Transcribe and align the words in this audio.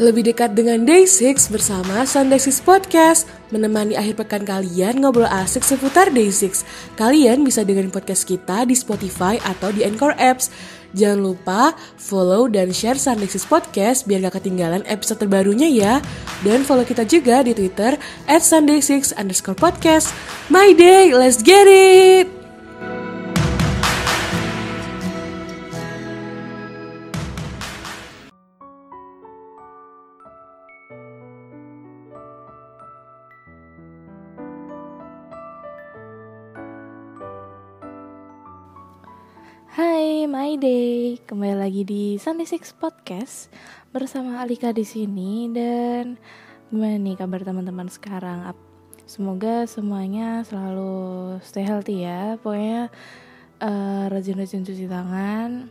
Lebih 0.00 0.32
dekat 0.32 0.56
dengan 0.56 0.88
Day6 0.88 1.52
bersama 1.52 2.08
Sunday 2.08 2.40
6 2.40 2.64
Podcast. 2.64 3.28
Menemani 3.52 4.00
akhir 4.00 4.24
pekan 4.24 4.48
kalian 4.48 4.96
ngobrol 5.04 5.28
asik 5.28 5.60
seputar 5.60 6.08
Day6 6.08 6.64
Kalian 6.96 7.44
bisa 7.44 7.60
dengerin 7.68 7.92
podcast 7.92 8.24
kita 8.24 8.64
di 8.64 8.72
Spotify 8.72 9.36
atau 9.44 9.68
di 9.68 9.84
Anchor 9.84 10.16
Apps. 10.16 10.48
Jangan 10.96 11.20
lupa 11.20 11.76
follow 12.00 12.48
dan 12.48 12.72
share 12.72 12.96
Sunday 12.96 13.28
6 13.28 13.44
Podcast 13.44 14.08
biar 14.08 14.24
gak 14.24 14.40
ketinggalan 14.40 14.88
episode 14.88 15.20
terbarunya 15.20 15.68
ya. 15.68 16.00
Dan 16.40 16.64
follow 16.64 16.88
kita 16.88 17.04
juga 17.04 17.44
di 17.44 17.52
Twitter 17.52 18.00
at 18.24 18.40
Sunday6 18.40 19.20
underscore 19.20 19.60
podcast. 19.60 20.16
My 20.48 20.72
day, 20.72 21.12
let's 21.12 21.44
get 21.44 21.68
it! 21.68 22.39
Hai, 40.50 40.58
day. 40.58 41.14
Kembali 41.30 41.54
lagi 41.62 41.86
di 41.86 42.18
Sunday 42.18 42.42
Six 42.42 42.74
Podcast 42.74 43.54
bersama 43.94 44.42
Alika 44.42 44.74
di 44.74 44.82
sini 44.82 45.46
dan 45.46 46.18
gimana 46.74 46.98
nih 46.98 47.14
kabar 47.14 47.46
teman-teman 47.46 47.86
sekarang? 47.86 48.50
Semoga 49.06 49.70
semuanya 49.70 50.42
selalu 50.42 51.38
stay 51.46 51.62
healthy 51.62 52.02
ya. 52.02 52.34
Pokoknya 52.42 52.90
uh, 53.62 54.10
rajin-rajin 54.10 54.66
cuci 54.66 54.90
tangan, 54.90 55.70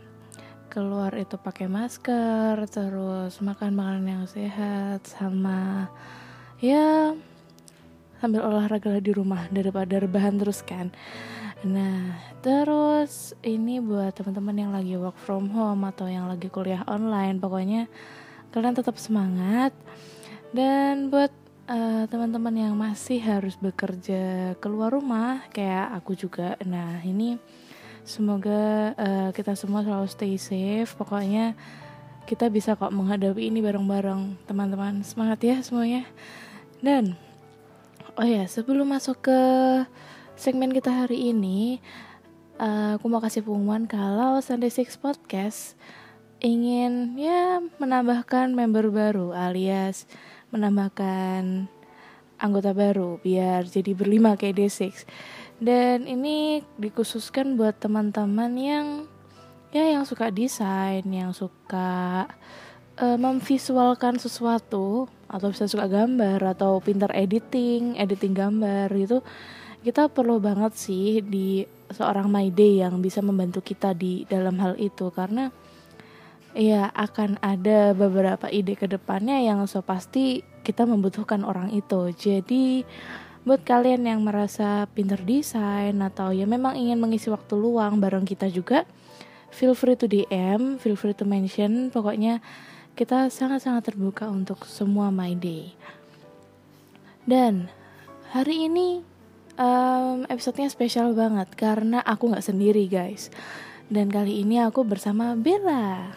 keluar 0.72 1.12
itu 1.12 1.36
pakai 1.36 1.68
masker, 1.68 2.64
terus 2.72 3.36
makan 3.44 3.76
makanan 3.76 4.08
yang 4.08 4.24
sehat 4.24 5.04
sama 5.04 5.92
ya 6.56 7.12
sambil 8.16 8.48
olahraga 8.48 8.96
di 8.96 9.12
rumah 9.12 9.44
daripada 9.52 10.00
rebahan 10.00 10.40
terus 10.40 10.64
kan. 10.64 10.88
Nah, 11.60 12.16
terus 12.40 13.36
ini 13.44 13.84
buat 13.84 14.16
teman-teman 14.16 14.56
yang 14.56 14.72
lagi 14.72 14.96
work 14.96 15.20
from 15.20 15.52
home 15.52 15.84
atau 15.84 16.08
yang 16.08 16.24
lagi 16.24 16.48
kuliah 16.48 16.80
online, 16.88 17.36
pokoknya 17.36 17.84
kalian 18.48 18.72
tetap 18.72 18.96
semangat. 18.96 19.76
Dan 20.56 21.12
buat 21.12 21.28
uh, 21.68 22.08
teman-teman 22.08 22.56
yang 22.56 22.72
masih 22.72 23.20
harus 23.20 23.60
bekerja 23.60 24.56
keluar 24.56 24.96
rumah, 24.96 25.44
kayak 25.52 26.00
aku 26.00 26.16
juga. 26.16 26.56
Nah, 26.64 27.04
ini 27.04 27.36
semoga 28.08 28.96
uh, 28.96 29.28
kita 29.36 29.52
semua 29.52 29.84
selalu 29.84 30.08
stay 30.08 30.40
safe. 30.40 30.96
Pokoknya 30.96 31.52
kita 32.24 32.48
bisa 32.48 32.72
kok 32.72 32.88
menghadapi 32.88 33.52
ini 33.52 33.60
bareng-bareng, 33.60 34.48
teman-teman. 34.48 35.04
Semangat 35.04 35.44
ya 35.44 35.60
semuanya. 35.60 36.08
Dan 36.80 37.20
oh 38.16 38.24
ya, 38.24 38.48
sebelum 38.48 38.96
masuk 38.96 39.28
ke 39.28 39.40
segmen 40.40 40.72
kita 40.72 41.04
hari 41.04 41.36
ini 41.36 41.84
uh, 42.56 42.96
aku 42.96 43.12
mau 43.12 43.20
kasih 43.20 43.44
pengumuman 43.44 43.84
kalau 43.84 44.40
Sunday 44.40 44.72
Six 44.72 44.96
Podcast 44.96 45.76
ingin 46.40 47.12
ya 47.20 47.60
menambahkan 47.76 48.48
member 48.56 48.88
baru 48.88 49.36
alias 49.36 50.08
menambahkan 50.48 51.68
anggota 52.40 52.72
baru 52.72 53.20
biar 53.20 53.68
jadi 53.68 53.92
berlima 53.92 54.40
kayak 54.40 54.64
D6 54.64 55.04
dan 55.60 56.08
ini 56.08 56.64
dikhususkan 56.80 57.60
buat 57.60 57.76
teman-teman 57.76 58.56
yang 58.56 58.86
ya 59.76 59.92
yang 59.92 60.08
suka 60.08 60.32
desain 60.32 61.04
yang 61.04 61.36
suka 61.36 62.24
uh, 62.96 63.18
memvisualkan 63.20 64.16
sesuatu 64.16 65.04
atau 65.28 65.52
bisa 65.52 65.68
suka 65.68 65.84
gambar 65.84 66.40
atau 66.56 66.80
pintar 66.80 67.12
editing 67.12 68.00
editing 68.00 68.32
gambar 68.32 68.88
gitu 68.96 69.20
kita 69.80 70.12
perlu 70.12 70.36
banget 70.40 70.76
sih 70.76 71.24
di 71.24 71.64
seorang 71.88 72.28
My 72.28 72.52
Day 72.52 72.84
yang 72.84 73.00
bisa 73.00 73.24
membantu 73.24 73.64
kita 73.64 73.96
di 73.96 74.28
dalam 74.28 74.60
hal 74.60 74.76
itu 74.76 75.08
karena 75.08 75.48
ya 76.52 76.90
akan 76.90 77.38
ada 77.40 77.94
beberapa 77.94 78.50
ide 78.50 78.74
ke 78.74 78.90
depannya 78.90 79.40
yang 79.40 79.64
so 79.70 79.80
pasti 79.80 80.42
kita 80.66 80.84
membutuhkan 80.84 81.46
orang 81.46 81.72
itu. 81.72 82.12
Jadi 82.12 82.84
buat 83.40 83.64
kalian 83.64 84.04
yang 84.04 84.20
merasa 84.20 84.84
pinter 84.92 85.16
desain 85.24 85.96
atau 86.04 86.28
ya 86.28 86.44
memang 86.44 86.76
ingin 86.76 87.00
mengisi 87.00 87.32
waktu 87.32 87.56
luang 87.56 87.96
bareng 87.96 88.28
kita 88.28 88.52
juga, 88.52 88.84
feel 89.48 89.72
free 89.72 89.96
to 89.96 90.04
DM, 90.04 90.76
feel 90.76 90.98
free 90.98 91.16
to 91.16 91.24
mention, 91.24 91.88
pokoknya 91.88 92.44
kita 92.92 93.32
sangat-sangat 93.32 93.94
terbuka 93.94 94.28
untuk 94.28 94.68
semua 94.68 95.08
My 95.08 95.32
Day. 95.32 95.72
Dan 97.24 97.72
hari 98.36 98.68
ini 98.68 99.09
um, 99.60 100.24
episodenya 100.32 100.72
spesial 100.72 101.12
banget 101.12 101.52
karena 101.54 102.00
aku 102.00 102.32
nggak 102.32 102.46
sendiri 102.48 102.88
guys. 102.88 103.28
Dan 103.92 104.08
kali 104.08 104.40
ini 104.40 104.62
aku 104.62 104.86
bersama 104.86 105.36
Bella. 105.36 106.14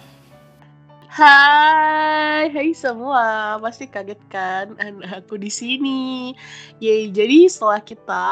Hai, 1.13 2.49
hai 2.49 2.73
semua. 2.73 3.57
Pasti 3.61 3.85
kaget 3.85 4.17
kan 4.33 4.73
aku 5.13 5.37
di 5.37 5.49
sini. 5.49 6.33
Yay, 6.81 7.13
jadi 7.13 7.45
setelah 7.45 7.81
kita 7.85 8.25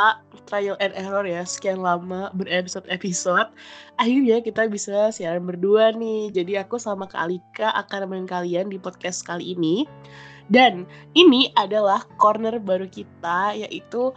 trial 0.49 0.73
and 0.81 0.93
error 0.97 1.21
ya 1.21 1.45
sekian 1.45 1.77
lama 1.77 2.33
berepisode-episode, 2.33 3.53
akhirnya 4.01 4.41
kita 4.41 4.65
bisa 4.65 5.13
siaran 5.13 5.45
berdua 5.45 5.93
nih. 5.93 6.33
Jadi 6.33 6.57
aku 6.57 6.81
sama 6.81 7.05
Kak 7.05 7.29
Alika 7.29 7.69
akan 7.77 8.09
nemenin 8.09 8.29
kalian 8.29 8.65
di 8.73 8.81
podcast 8.81 9.21
kali 9.29 9.53
ini. 9.53 9.85
Dan 10.49 10.89
ini 11.13 11.53
adalah 11.55 12.03
corner 12.17 12.57
baru 12.57 12.89
kita 12.89 13.55
yaitu 13.55 14.09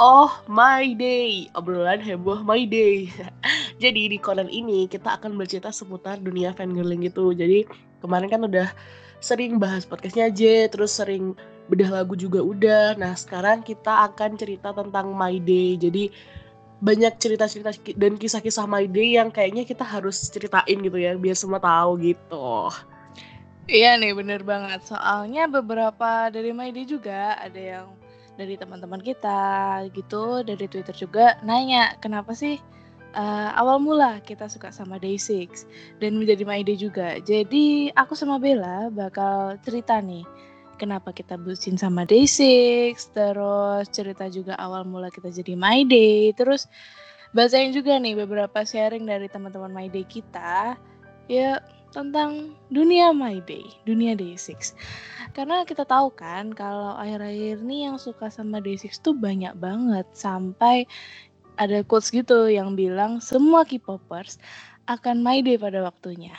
Oh 0.00 0.32
My 0.48 0.96
Day, 0.96 1.52
obrolan 1.52 2.00
heboh 2.00 2.40
My 2.40 2.64
Day. 2.64 3.12
Jadi 3.84 4.08
di 4.08 4.16
konon 4.16 4.48
ini 4.48 4.88
kita 4.88 5.20
akan 5.20 5.36
bercerita 5.36 5.68
seputar 5.68 6.16
dunia 6.24 6.56
fangirling 6.56 7.04
gitu. 7.04 7.36
Jadi 7.36 7.68
kemarin 8.00 8.32
kan 8.32 8.40
udah 8.48 8.72
sering 9.20 9.60
bahas 9.60 9.84
podcastnya 9.84 10.32
aja, 10.32 10.72
terus 10.72 10.96
sering 10.96 11.36
bedah 11.68 11.92
lagu 11.92 12.16
juga 12.16 12.40
udah. 12.40 12.96
Nah 12.96 13.12
sekarang 13.12 13.60
kita 13.60 14.08
akan 14.08 14.40
cerita 14.40 14.72
tentang 14.72 15.12
My 15.12 15.36
Day. 15.36 15.76
Jadi 15.76 16.08
banyak 16.80 17.20
cerita-cerita 17.20 17.68
dan 18.00 18.16
kisah-kisah 18.16 18.64
My 18.64 18.88
Day 18.88 19.20
yang 19.20 19.28
kayaknya 19.28 19.68
kita 19.68 19.84
harus 19.84 20.16
ceritain 20.32 20.80
gitu 20.80 20.96
ya, 20.96 21.12
biar 21.12 21.36
semua 21.36 21.60
tahu 21.60 22.00
gitu. 22.00 22.72
Iya 23.68 24.00
nih 24.00 24.16
bener 24.16 24.48
banget. 24.48 24.80
Soalnya 24.80 25.44
beberapa 25.44 26.32
dari 26.32 26.56
My 26.56 26.72
Day 26.72 26.88
juga 26.88 27.36
ada 27.36 27.60
yang 27.60 27.99
dari 28.40 28.56
teman-teman 28.56 29.04
kita 29.04 29.84
gitu 29.92 30.40
dari 30.40 30.64
Twitter 30.64 30.96
juga 30.96 31.36
nanya 31.44 31.92
kenapa 32.00 32.32
sih 32.32 32.56
uh, 33.14 33.50
awal 33.58 33.82
mula 33.82 34.22
kita 34.22 34.46
suka 34.48 34.70
sama 34.70 34.96
Day6 34.96 35.66
dan 35.98 36.16
menjadi 36.18 36.42
My 36.46 36.62
Day 36.62 36.78
juga. 36.78 37.18
Jadi 37.22 37.90
aku 37.94 38.14
sama 38.14 38.38
Bella 38.38 38.88
bakal 38.90 39.58
cerita 39.66 39.98
nih 39.98 40.24
kenapa 40.80 41.12
kita 41.12 41.36
bucin 41.36 41.76
sama 41.76 42.08
Day6, 42.08 42.40
terus 43.12 43.84
cerita 43.92 44.32
juga 44.32 44.56
awal 44.56 44.88
mula 44.88 45.12
kita 45.12 45.28
jadi 45.28 45.52
My 45.52 45.84
Day, 45.84 46.32
terus 46.32 46.64
bacain 47.36 47.76
juga 47.76 48.00
nih 48.00 48.16
beberapa 48.16 48.64
sharing 48.64 49.04
dari 49.04 49.28
teman-teman 49.28 49.70
My 49.70 49.86
Day 49.92 50.08
kita. 50.08 50.80
Ya 51.30 51.62
tentang 51.90 52.54
dunia 52.70 53.10
My 53.10 53.42
Day, 53.44 53.66
dunia 53.86 54.14
Day6. 54.14 54.74
Karena 55.34 55.62
kita 55.66 55.86
tahu 55.86 56.10
kan 56.14 56.54
kalau 56.54 56.94
akhir-akhir 56.98 57.62
ini 57.62 57.90
yang 57.90 57.98
suka 57.98 58.30
sama 58.30 58.62
Day6 58.62 59.02
tuh 59.02 59.14
banyak 59.14 59.54
banget 59.58 60.06
sampai 60.14 60.86
ada 61.58 61.82
quotes 61.84 62.08
gitu 62.14 62.48
yang 62.48 62.78
bilang 62.78 63.20
semua 63.20 63.66
K-popers 63.66 64.40
akan 64.86 65.22
My 65.22 65.42
Day 65.42 65.58
pada 65.58 65.82
waktunya. 65.84 66.34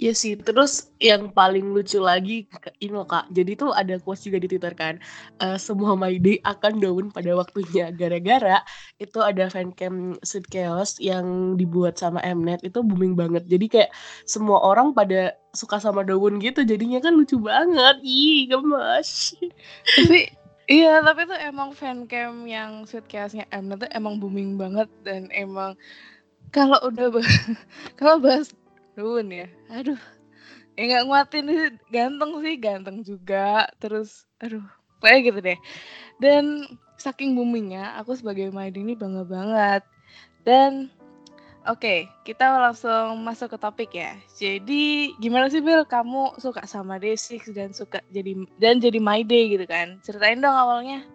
Iya 0.00 0.16
sih, 0.16 0.40
terus 0.40 0.88
yang 1.04 1.36
paling 1.36 1.68
lucu 1.76 2.00
lagi 2.00 2.48
ini 2.80 2.96
loh 2.96 3.04
kak, 3.04 3.28
jadi 3.28 3.52
tuh 3.60 3.76
ada 3.76 4.00
quotes 4.00 4.24
juga 4.24 4.40
di 4.40 4.48
Twitter 4.48 4.72
kan, 4.72 4.96
uh, 5.44 5.60
semua 5.60 5.92
My 5.92 6.16
Day 6.16 6.40
akan 6.48 6.80
daun 6.80 7.06
pada 7.12 7.36
waktunya, 7.36 7.92
gara-gara 7.92 8.64
itu 8.96 9.20
ada 9.20 9.52
fancam 9.52 10.16
Sweet 10.24 10.48
Chaos 10.48 10.96
yang 10.96 11.60
dibuat 11.60 12.00
sama 12.00 12.24
Mnet 12.24 12.64
itu 12.64 12.80
booming 12.80 13.20
banget, 13.20 13.44
jadi 13.44 13.66
kayak 13.68 13.90
semua 14.24 14.64
orang 14.64 14.96
pada 14.96 15.36
suka 15.52 15.76
sama 15.76 16.00
daun 16.08 16.40
gitu, 16.40 16.64
jadinya 16.64 16.96
kan 17.04 17.12
lucu 17.12 17.36
banget, 17.36 18.00
ih 18.00 18.48
gemes. 18.48 19.36
Tapi 19.92 20.32
iya, 20.72 21.04
tapi 21.04 21.28
tuh 21.28 21.36
emang 21.36 21.76
fancam 21.76 22.48
yang 22.48 22.88
Sweet 22.88 23.12
Chaosnya 23.12 23.44
Mnet 23.52 23.84
tuh 23.84 23.90
emang 23.92 24.16
booming 24.16 24.56
banget 24.56 24.88
dan 25.04 25.28
emang 25.36 25.76
kalau 26.48 26.80
udah 26.88 27.12
kalau 28.00 28.16
bahas 28.24 28.52
Run 28.96 29.28
ya. 29.32 29.48
Aduh. 29.72 30.00
Ya 30.72 30.82
nggak 30.88 31.04
nguatin 31.04 31.46
sih 31.52 31.70
ganteng 31.92 32.32
sih, 32.40 32.54
ganteng 32.56 32.96
juga. 33.04 33.68
Terus 33.76 34.24
aduh, 34.40 34.64
kayak 35.04 35.20
gitu 35.32 35.38
deh. 35.44 35.58
Dan 36.16 36.64
saking 36.96 37.36
boomingnya, 37.36 37.96
aku 38.00 38.16
sebagai 38.16 38.48
Maidi 38.48 38.80
ini 38.80 38.96
bangga 38.96 39.24
banget. 39.28 39.82
Dan 40.42 40.88
Oke, 41.62 42.10
kita 42.26 42.58
langsung 42.58 43.22
masuk 43.22 43.54
ke 43.54 43.58
topik 43.62 43.94
ya. 43.94 44.18
Jadi 44.34 45.14
gimana 45.22 45.46
sih 45.46 45.62
Bill, 45.62 45.86
kamu 45.86 46.34
suka 46.42 46.66
sama 46.66 46.98
Day6 46.98 47.54
dan 47.54 47.70
suka 47.70 48.02
jadi 48.10 48.34
dan 48.58 48.82
jadi 48.82 48.98
My 48.98 49.22
Day 49.22 49.46
gitu 49.54 49.62
kan? 49.70 50.02
Ceritain 50.02 50.42
dong 50.42 50.58
awalnya. 50.58 51.06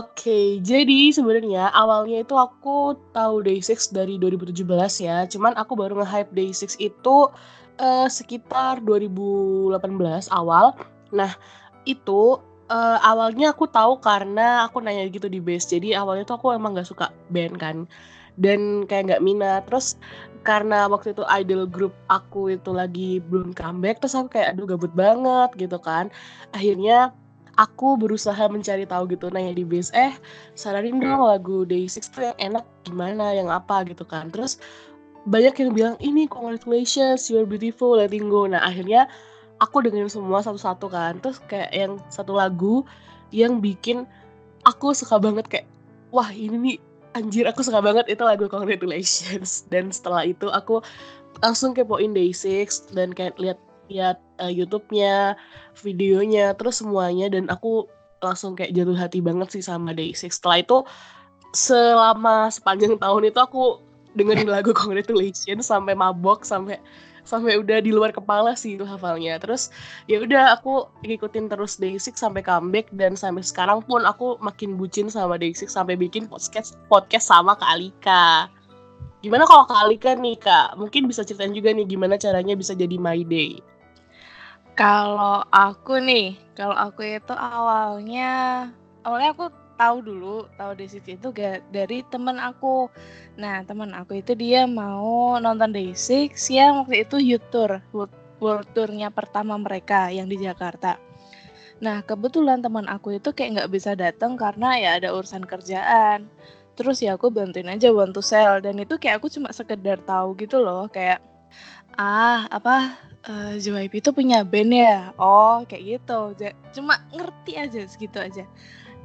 Oke, 0.00 0.64
jadi 0.64 1.12
sebenarnya 1.12 1.68
awalnya 1.76 2.24
itu 2.24 2.32
aku 2.32 2.96
tahu 3.12 3.44
Day6 3.44 3.92
dari 3.92 4.16
2017 4.16 4.64
ya. 5.04 5.28
Cuman 5.28 5.52
aku 5.60 5.76
baru 5.76 6.00
nge-hype 6.00 6.32
Day6 6.32 6.80
itu 6.80 7.28
uh, 7.76 8.08
sekitar 8.08 8.80
2018 8.80 9.76
awal. 10.32 10.72
Nah, 11.12 11.36
itu 11.84 12.40
uh, 12.72 12.98
awalnya 13.04 13.52
aku 13.52 13.68
tahu 13.68 14.00
karena 14.00 14.64
aku 14.64 14.80
nanya 14.80 15.04
gitu 15.12 15.28
di 15.28 15.38
base. 15.38 15.68
Jadi 15.68 15.92
awalnya 15.92 16.24
tuh 16.24 16.40
aku 16.40 16.56
emang 16.56 16.72
gak 16.72 16.88
suka 16.88 17.12
band 17.28 17.60
kan 17.60 17.84
dan 18.36 18.84
kayak 18.84 19.08
nggak 19.12 19.24
minat 19.24 19.64
terus 19.64 19.96
karena 20.44 20.86
waktu 20.86 21.16
itu 21.16 21.24
idol 21.26 21.64
group 21.66 21.96
aku 22.12 22.52
itu 22.54 22.70
lagi 22.70 23.18
belum 23.18 23.56
comeback 23.56 23.98
terus 23.98 24.14
aku 24.14 24.36
kayak 24.36 24.54
aduh 24.54 24.68
gabut 24.68 24.92
banget 24.92 25.50
gitu 25.56 25.80
kan 25.80 26.12
akhirnya 26.52 27.16
aku 27.56 27.96
berusaha 27.96 28.46
mencari 28.48 28.84
tahu 28.84 29.16
gitu. 29.16 29.32
Nanya 29.32 29.56
di 29.56 29.64
base 29.64 29.90
eh 29.96 30.12
saranin 30.54 31.00
dong 31.00 31.24
lagu 31.24 31.64
Day6 31.64 32.12
tuh 32.12 32.22
yang 32.32 32.38
enak 32.38 32.64
gimana 32.84 33.32
yang 33.32 33.48
apa 33.48 33.82
gitu 33.88 34.04
kan. 34.04 34.28
Terus 34.30 34.60
banyak 35.26 35.58
yang 35.58 35.70
bilang 35.74 35.96
ini 35.98 36.30
congratulations 36.30 37.26
you're 37.32 37.48
beautiful 37.48 37.98
letting 37.98 38.28
go. 38.30 38.46
Nah 38.46 38.62
akhirnya 38.62 39.10
aku 39.58 39.82
dengerin 39.82 40.12
semua 40.12 40.44
satu-satu 40.44 40.86
kan. 40.92 41.18
Terus 41.24 41.40
kayak 41.48 41.72
yang 41.72 41.98
satu 42.12 42.36
lagu 42.36 42.84
yang 43.34 43.58
bikin 43.58 44.06
aku 44.68 44.94
suka 44.94 45.18
banget 45.18 45.48
kayak 45.50 45.66
wah 46.14 46.30
ini 46.30 46.56
nih 46.56 46.76
anjir 47.16 47.48
aku 47.48 47.64
suka 47.64 47.80
banget. 47.80 48.06
Itu 48.12 48.22
lagu 48.28 48.46
Congratulations. 48.46 49.66
Dan 49.72 49.90
setelah 49.90 50.28
itu 50.28 50.52
aku 50.52 50.84
langsung 51.40 51.76
kepoin 51.76 52.16
Day6 52.16 52.92
dan 52.96 53.12
kayak 53.12 53.36
lihat 53.40 53.58
lihat 53.88 54.18
uh, 54.42 54.52
YouTube-nya, 54.52 55.36
videonya, 55.80 56.54
terus 56.58 56.82
semuanya 56.82 57.30
dan 57.30 57.46
aku 57.52 57.86
langsung 58.24 58.56
kayak 58.56 58.72
jatuh 58.72 58.96
hati 58.96 59.20
banget 59.20 59.52
sih 59.52 59.64
sama 59.64 59.92
Day6. 59.92 60.32
Setelah 60.32 60.58
itu 60.62 60.78
selama 61.52 62.52
sepanjang 62.52 63.00
tahun 63.00 63.32
itu 63.32 63.40
aku 63.40 63.80
dengerin 64.16 64.48
lagu 64.48 64.72
Congratulations 64.80 65.68
sampai 65.68 65.92
mabok 65.92 66.44
sampai 66.44 66.80
sampai 67.26 67.58
udah 67.58 67.82
di 67.82 67.90
luar 67.90 68.14
kepala 68.14 68.54
sih 68.54 68.78
itu 68.78 68.86
hafalnya. 68.86 69.36
Terus 69.42 69.68
ya 70.06 70.22
udah 70.22 70.56
aku 70.56 70.86
ngikutin 71.02 71.50
terus 71.50 71.76
Day6 71.76 72.14
sampai 72.14 72.40
comeback 72.46 72.86
dan 72.94 73.18
sampai 73.18 73.42
sekarang 73.42 73.82
pun 73.82 74.06
aku 74.06 74.38
makin 74.38 74.78
bucin 74.78 75.10
sama 75.10 75.34
Day6 75.36 75.68
sampai 75.68 75.98
bikin 75.98 76.30
podcast 76.30 76.78
podcast 76.86 77.28
sama 77.28 77.58
Kak 77.58 77.66
Alika. 77.66 78.46
Gimana 79.20 79.42
kalau 79.42 79.66
Kak 79.66 79.90
Alika 79.90 80.14
nih 80.14 80.38
Kak? 80.38 80.78
Mungkin 80.78 81.10
bisa 81.10 81.26
ceritain 81.26 81.50
juga 81.50 81.74
nih 81.74 81.84
gimana 81.84 82.14
caranya 82.14 82.54
bisa 82.54 82.78
jadi 82.78 82.94
My 82.94 83.26
Day 83.26 83.58
kalau 84.76 85.40
aku 85.48 85.96
nih 86.04 86.36
kalau 86.52 86.76
aku 86.76 87.16
itu 87.16 87.32
awalnya 87.32 88.28
awalnya 89.08 89.32
aku 89.32 89.48
tahu 89.80 90.04
dulu 90.04 90.36
tahu 90.56 90.72
Day6 90.76 91.16
itu 91.20 91.26
gak 91.32 91.64
dari 91.72 92.04
temen 92.08 92.36
aku. 92.36 92.88
Nah 93.40 93.64
temen 93.64 93.92
aku 93.96 94.20
itu 94.20 94.32
dia 94.36 94.68
mau 94.68 95.36
nonton 95.40 95.72
Day6 95.72 96.36
yang 96.52 96.84
waktu 96.84 97.08
itu 97.08 97.16
Yutur 97.20 97.80
World 98.36 98.68
Tournya 98.76 99.08
pertama 99.08 99.56
mereka 99.56 100.12
yang 100.12 100.28
di 100.28 100.36
Jakarta. 100.40 101.00
Nah 101.80 102.04
kebetulan 102.04 102.60
teman 102.60 102.88
aku 102.88 103.16
itu 103.16 103.32
kayak 103.32 103.64
nggak 103.64 103.70
bisa 103.72 103.92
datang 103.96 104.36
karena 104.36 104.76
ya 104.76 104.90
ada 105.00 105.12
urusan 105.12 105.44
kerjaan. 105.44 106.28
Terus 106.76 107.00
ya 107.00 107.16
aku 107.16 107.32
bantuin 107.32 107.68
aja 107.72 107.88
bantu 107.92 108.20
sel 108.20 108.60
dan 108.60 108.76
itu 108.76 109.00
kayak 109.00 109.24
aku 109.24 109.32
cuma 109.32 109.48
sekedar 109.56 109.96
tahu 110.04 110.36
gitu 110.36 110.60
loh 110.60 110.88
kayak 110.92 111.24
ah 111.96 112.44
apa 112.52 113.00
uh, 113.26 113.54
eh, 113.54 113.62
JYP 113.62 114.02
itu 114.02 114.10
punya 114.14 114.46
band 114.46 114.72
ya? 114.72 115.12
Oh 115.18 115.62
kayak 115.66 116.00
gitu. 116.00 116.20
Cuma 116.74 117.02
ngerti 117.12 117.52
aja 117.58 117.80
segitu 117.86 118.18
aja. 118.22 118.44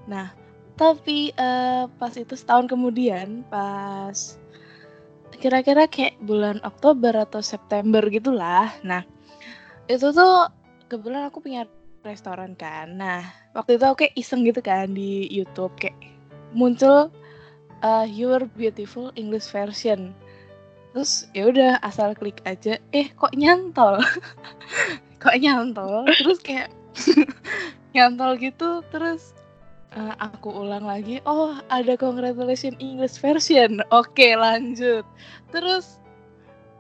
Nah 0.06 0.34
tapi 0.78 1.30
uh, 1.38 1.86
pas 2.02 2.14
itu 2.18 2.34
setahun 2.34 2.66
kemudian 2.66 3.46
pas 3.52 4.40
kira-kira 5.38 5.86
kayak 5.90 6.18
bulan 6.22 6.62
Oktober 6.62 7.14
atau 7.18 7.42
September 7.42 8.02
gitulah. 8.10 8.70
Nah 8.86 9.06
itu 9.90 10.14
tuh 10.14 10.50
kebetulan 10.90 11.28
aku 11.30 11.42
punya 11.42 11.66
restoran 12.02 12.54
kan. 12.58 12.98
Nah 12.98 13.26
waktu 13.58 13.78
itu 13.78 13.86
aku 13.86 14.06
kayak 14.06 14.16
iseng 14.18 14.46
gitu 14.46 14.62
kan 14.62 14.94
di 14.94 15.26
YouTube 15.30 15.74
kayak 15.78 15.98
muncul 16.54 17.10
uh, 17.82 18.06
Your 18.06 18.46
Beautiful 18.58 19.10
English 19.18 19.50
Version 19.50 20.14
terus 20.92 21.28
ya 21.32 21.48
udah 21.48 21.72
asal 21.82 22.12
klik 22.16 22.44
aja 22.44 22.76
eh 22.92 23.08
kok 23.16 23.34
nyantol? 23.36 24.00
Kok 25.22 25.38
nyantol? 25.38 26.10
Terus 26.10 26.42
kayak 26.42 26.74
nyantol 27.96 28.42
gitu 28.42 28.82
terus 28.90 29.38
uh, 29.94 30.18
aku 30.18 30.50
ulang 30.50 30.82
lagi 30.82 31.22
oh 31.30 31.54
ada 31.70 31.94
congratulation 31.94 32.74
English 32.82 33.22
version. 33.22 33.86
Oke 33.94 34.34
lanjut. 34.34 35.06
Terus 35.54 36.02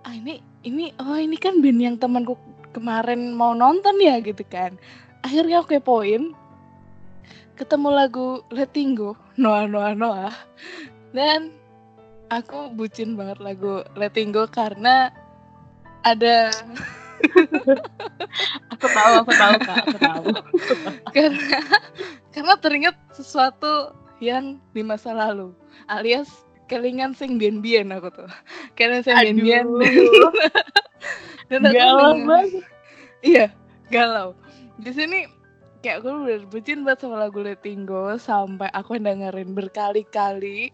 ah 0.02 0.14
ini 0.18 0.42
ini 0.66 0.90
oh 0.98 1.14
ini 1.14 1.38
kan 1.38 1.62
band 1.62 1.80
yang 1.80 1.96
temanku 2.02 2.34
kemarin 2.74 3.38
mau 3.38 3.54
nonton 3.54 4.02
ya 4.02 4.18
gitu 4.20 4.42
kan. 4.50 4.74
Akhirnya 5.22 5.62
aku 5.62 5.78
kepoin 5.78 6.34
ketemu 7.62 7.94
lagu 7.94 8.42
Letting 8.50 8.98
Go 8.98 9.14
Noah 9.38 9.70
Noah 9.70 9.94
Noah. 9.94 10.36
Dan 11.14 11.61
aku 12.32 12.72
bucin 12.72 13.20
banget 13.20 13.44
lagu 13.44 13.84
Letting 14.00 14.32
Go 14.32 14.48
karena 14.48 15.12
ada 16.08 16.50
aku 18.74 18.88
tahu 18.88 19.12
aku 19.22 19.32
tahu 19.36 19.54
kak 19.62 19.78
aku 19.86 19.98
tahu. 20.00 20.26
Karena 21.16 21.60
karena 22.34 22.56
teringat 22.58 22.96
sesuatu 23.14 23.94
yang 24.24 24.58
di 24.74 24.82
masa 24.82 25.14
lalu 25.14 25.54
alias 25.92 26.48
kelingan 26.66 27.14
sing 27.14 27.38
bien-bien 27.38 27.94
aku 27.94 28.10
tuh. 28.10 28.32
Kelingan 28.74 29.04
sing 29.06 29.38
bien-bien 29.38 29.68
dan 31.52 31.62
galau 31.70 32.18
banget. 32.26 32.66
Iya 33.22 33.48
galau. 33.94 34.34
Di 34.82 34.90
sini 34.96 35.30
kayak 35.86 36.02
aku 36.02 36.26
udah 36.26 36.42
bucin 36.50 36.82
banget 36.82 37.06
sama 37.06 37.22
lagu 37.22 37.44
Letting 37.46 37.86
Go 37.86 38.18
sampai 38.18 38.72
aku 38.74 38.98
dengerin 38.98 39.54
berkali-kali 39.54 40.74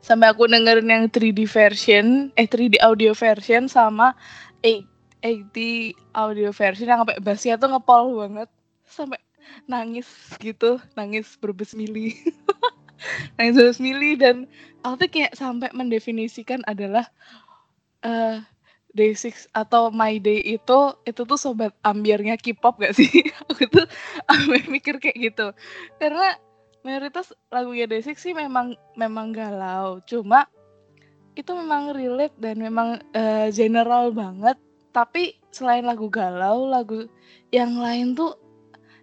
sampai 0.00 0.32
aku 0.32 0.46
dengerin 0.46 0.88
yang 0.88 1.04
3D 1.08 1.44
version 1.46 2.30
eh 2.34 2.48
3D 2.48 2.80
audio 2.80 3.12
version 3.16 3.66
sama 3.66 4.14
80 4.60 5.92
audio 6.16 6.50
version 6.50 6.88
yang 6.88 7.00
sampai 7.04 7.18
bassnya 7.20 7.60
tuh 7.60 7.68
ngepol 7.72 8.16
banget 8.24 8.48
sampai 8.88 9.20
nangis 9.66 10.08
gitu 10.40 10.78
nangis 10.96 11.36
berbesmili 11.40 12.16
nangis 13.36 13.56
berbesmili 13.56 14.16
dan 14.16 14.48
aku 14.84 15.06
tuh 15.06 15.08
kayak 15.08 15.32
sampai 15.36 15.68
mendefinisikan 15.72 16.64
adalah 16.68 17.08
uh, 18.04 18.40
Day 18.90 19.14
Six 19.14 19.46
atau 19.54 19.94
My 19.94 20.18
Day 20.18 20.42
itu 20.42 20.80
itu 21.06 21.22
tuh 21.22 21.38
sobat 21.38 21.70
ambiarnya 21.86 22.34
K-pop 22.34 22.82
gak 22.82 22.98
sih? 22.98 23.06
aku 23.46 23.70
tuh 23.70 23.86
mikir 24.66 24.98
kayak 24.98 25.30
gitu. 25.30 25.54
Karena 26.02 26.34
mayoritas 26.86 27.32
Day 27.52 28.02
Six 28.02 28.24
sih 28.24 28.34
memang 28.34 28.76
memang 28.96 29.32
galau. 29.34 30.00
Cuma 30.04 30.48
itu 31.38 31.50
memang 31.54 31.94
relate 31.94 32.34
dan 32.40 32.60
memang 32.60 33.00
uh, 33.14 33.48
general 33.52 34.10
banget. 34.12 34.56
Tapi 34.90 35.38
selain 35.54 35.86
lagu 35.86 36.10
galau 36.10 36.66
lagu 36.66 37.06
yang 37.54 37.78
lain 37.78 38.18
tuh 38.18 38.34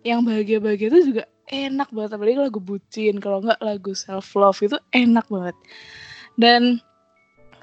yang 0.03 0.23
bahagia-bahagia 0.23 0.91
itu 0.91 0.99
juga 1.13 1.23
enak 1.47 1.89
banget. 1.91 2.11
Apalagi 2.17 2.39
lagu 2.39 2.59
bucin. 2.59 3.17
Kalau 3.23 3.43
nggak 3.43 3.61
lagu 3.63 3.91
self 3.95 4.35
love 4.35 4.59
itu 4.59 4.77
enak 4.91 5.25
banget. 5.31 5.55
Dan 6.37 6.83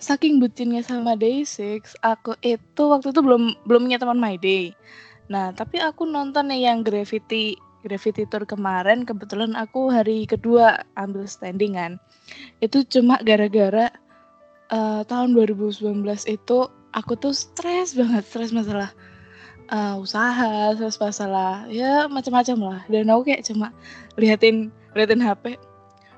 saking 0.05 0.43
bucinnya 0.43 0.85
sama 0.85 1.17
Day6 1.17 1.97
aku 2.05 2.37
itu 2.45 2.83
waktu 2.85 3.09
itu 3.15 3.21
belum 3.25 3.57
belum 3.65 3.89
punya 3.89 3.99
teman 4.01 4.21
My 4.21 4.37
Day. 4.37 4.75
Nah 5.33 5.55
tapi 5.57 5.81
aku 5.81 6.05
nonton 6.05 6.53
yang 6.53 6.85
Gravity 6.85 7.57
Gravity 7.85 8.25
Tour 8.25 8.49
kemarin 8.49 9.05
kebetulan 9.05 9.53
aku 9.53 9.93
hari 9.93 10.25
kedua 10.25 10.81
ambil 10.97 11.29
standingan 11.29 12.01
itu 12.65 12.81
cuma 12.89 13.21
gara-gara 13.21 13.93
uh, 14.73 15.05
tahun 15.05 15.37
2019 15.37 16.01
itu 16.33 16.59
aku 16.97 17.13
tuh 17.21 17.37
stres 17.37 17.93
banget 17.93 18.25
stres 18.25 18.57
masalah 18.57 18.89
uh, 19.69 20.01
usaha 20.01 20.73
stres 20.79 20.97
masalah 20.97 21.69
ya 21.69 22.09
macam-macam 22.09 22.57
lah. 22.61 22.81
Dan 22.89 23.13
aku 23.13 23.29
kayak 23.29 23.45
cuma 23.45 23.75
liatin 24.17 24.73
liatin 24.97 25.21
HP 25.21 25.61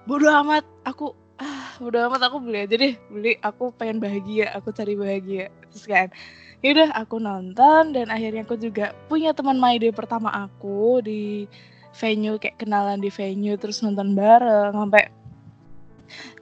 bodoh 0.06 0.30
amat 0.46 0.62
aku 0.86 1.10
ah 1.42 1.74
bodoh 1.82 2.06
amat 2.06 2.30
aku 2.30 2.38
beli 2.38 2.62
aja 2.62 2.76
deh 2.78 2.94
beli 3.10 3.34
aku 3.42 3.74
pengen 3.74 3.98
bahagia 3.98 4.54
aku 4.54 4.70
cari 4.70 4.94
bahagia. 4.94 5.50
Terus 5.74 5.84
kan 5.90 6.08
yaudah 6.64 6.92
aku 6.96 7.20
nonton 7.20 7.92
dan 7.92 8.06
akhirnya 8.08 8.44
aku 8.44 8.56
juga 8.56 8.96
punya 9.10 9.32
teman 9.36 9.60
My 9.60 9.76
Day 9.76 9.92
pertama 9.92 10.32
aku 10.32 11.04
di 11.04 11.50
venue 11.96 12.36
kayak 12.36 12.60
kenalan 12.60 13.00
di 13.00 13.08
venue 13.08 13.56
terus 13.56 13.80
nonton 13.80 14.12
bareng 14.12 14.76
sampai 14.76 15.08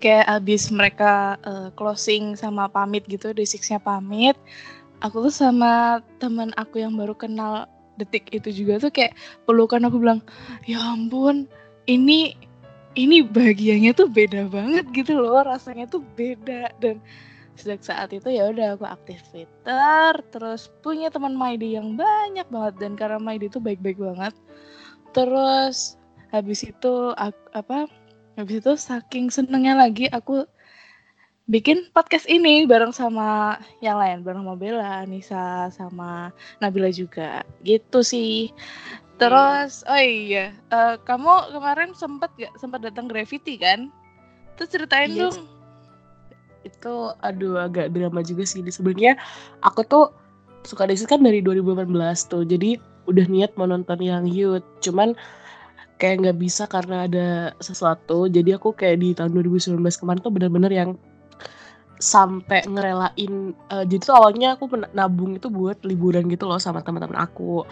kayak 0.02 0.26
abis 0.28 0.68
mereka 0.74 1.38
uh, 1.46 1.68
closing 1.78 2.36
sama 2.36 2.68
pamit 2.68 3.06
gitu 3.06 3.32
day 3.32 3.46
sixnya 3.46 3.80
pamit 3.80 4.36
aku 5.00 5.30
tuh 5.30 5.34
sama 5.34 6.04
teman 6.20 6.50
aku 6.58 6.82
yang 6.82 6.98
baru 6.98 7.14
kenal 7.16 7.70
detik 7.94 8.26
itu 8.34 8.50
juga 8.50 8.82
tuh 8.82 8.90
kayak 8.90 9.14
pelukan 9.46 9.86
aku 9.86 10.02
bilang 10.02 10.20
ya 10.66 10.82
ampun 10.82 11.46
ini 11.86 12.34
ini 12.94 13.26
bahagianya 13.26 13.90
tuh 13.94 14.06
beda 14.06 14.46
banget 14.46 14.86
gitu 14.94 15.18
loh 15.18 15.42
rasanya 15.42 15.90
tuh 15.90 16.02
beda. 16.14 16.70
Dan 16.78 17.02
sejak 17.54 17.80
saat 17.86 18.10
itu 18.10 18.26
ya 18.30 18.50
udah 18.50 18.74
aku 18.74 18.86
aktif 18.86 19.22
Twitter 19.30 20.12
terus 20.34 20.70
punya 20.82 21.08
teman 21.08 21.38
Maidi 21.38 21.78
yang 21.78 21.94
banyak 21.94 22.46
banget 22.50 22.74
dan 22.82 22.92
karena 22.98 23.18
Maidi 23.22 23.46
itu 23.46 23.62
baik-baik 23.62 23.98
banget. 23.98 24.34
Terus 25.14 25.94
habis 26.34 26.66
itu 26.66 27.14
aku, 27.14 27.42
apa 27.54 27.86
habis 28.34 28.58
itu 28.58 28.72
saking 28.74 29.30
senengnya 29.30 29.78
lagi 29.78 30.10
aku 30.10 30.42
bikin 31.46 31.86
podcast 31.94 32.26
ini 32.26 32.66
bareng 32.66 32.90
sama 32.90 33.60
yang 33.78 34.00
lain 34.02 34.26
bareng 34.26 34.42
Mobela, 34.42 35.06
Nisa 35.06 35.70
sama 35.70 36.34
Nabila 36.58 36.90
juga. 36.90 37.46
Gitu 37.62 38.02
sih. 38.02 38.50
Terus 39.14 39.86
oh 39.86 40.02
iya 40.02 40.50
uh, 40.74 40.98
kamu 41.06 41.54
kemarin 41.54 41.94
sempat 41.94 42.34
gak? 42.34 42.50
Sempat 42.58 42.82
datang 42.82 43.06
Gravity 43.06 43.62
kan? 43.62 43.94
Terus 44.58 44.70
ceritain 44.74 45.14
yes. 45.14 45.14
Iya 45.14 45.22
dong 45.30 45.53
itu 46.64 47.12
aduh 47.20 47.60
agak 47.60 47.92
drama 47.92 48.20
juga 48.24 48.48
sih. 48.48 48.64
Sebenarnya 48.64 49.20
aku 49.62 49.84
tuh 49.84 50.04
suka 50.64 50.88
Desi 50.88 51.04
kan 51.04 51.20
dari 51.20 51.44
2018 51.44 51.92
tuh. 52.26 52.42
Jadi 52.48 52.80
udah 53.04 53.26
niat 53.28 53.52
mau 53.60 53.68
nonton 53.68 54.00
yang 54.00 54.24
youth 54.24 54.64
cuman 54.80 55.12
kayak 56.00 56.24
nggak 56.24 56.38
bisa 56.40 56.64
karena 56.66 57.06
ada 57.06 57.28
sesuatu. 57.60 58.26
Jadi 58.26 58.56
aku 58.56 58.74
kayak 58.74 58.98
di 59.00 59.12
tahun 59.14 59.36
2019 59.36 59.76
kemarin 59.80 60.20
tuh 60.24 60.32
bener-bener 60.32 60.72
yang 60.72 60.90
sampai 62.02 62.66
ngerelain 62.66 63.54
uh, 63.70 63.86
jadi 63.86 64.02
tuh 64.02 64.16
awalnya 64.18 64.58
aku 64.58 64.66
nabung 64.92 65.38
itu 65.38 65.46
buat 65.46 65.78
liburan 65.86 66.26
gitu 66.26 66.50
loh 66.50 66.58
sama 66.58 66.82
teman-teman 66.82 67.16
aku. 67.16 67.62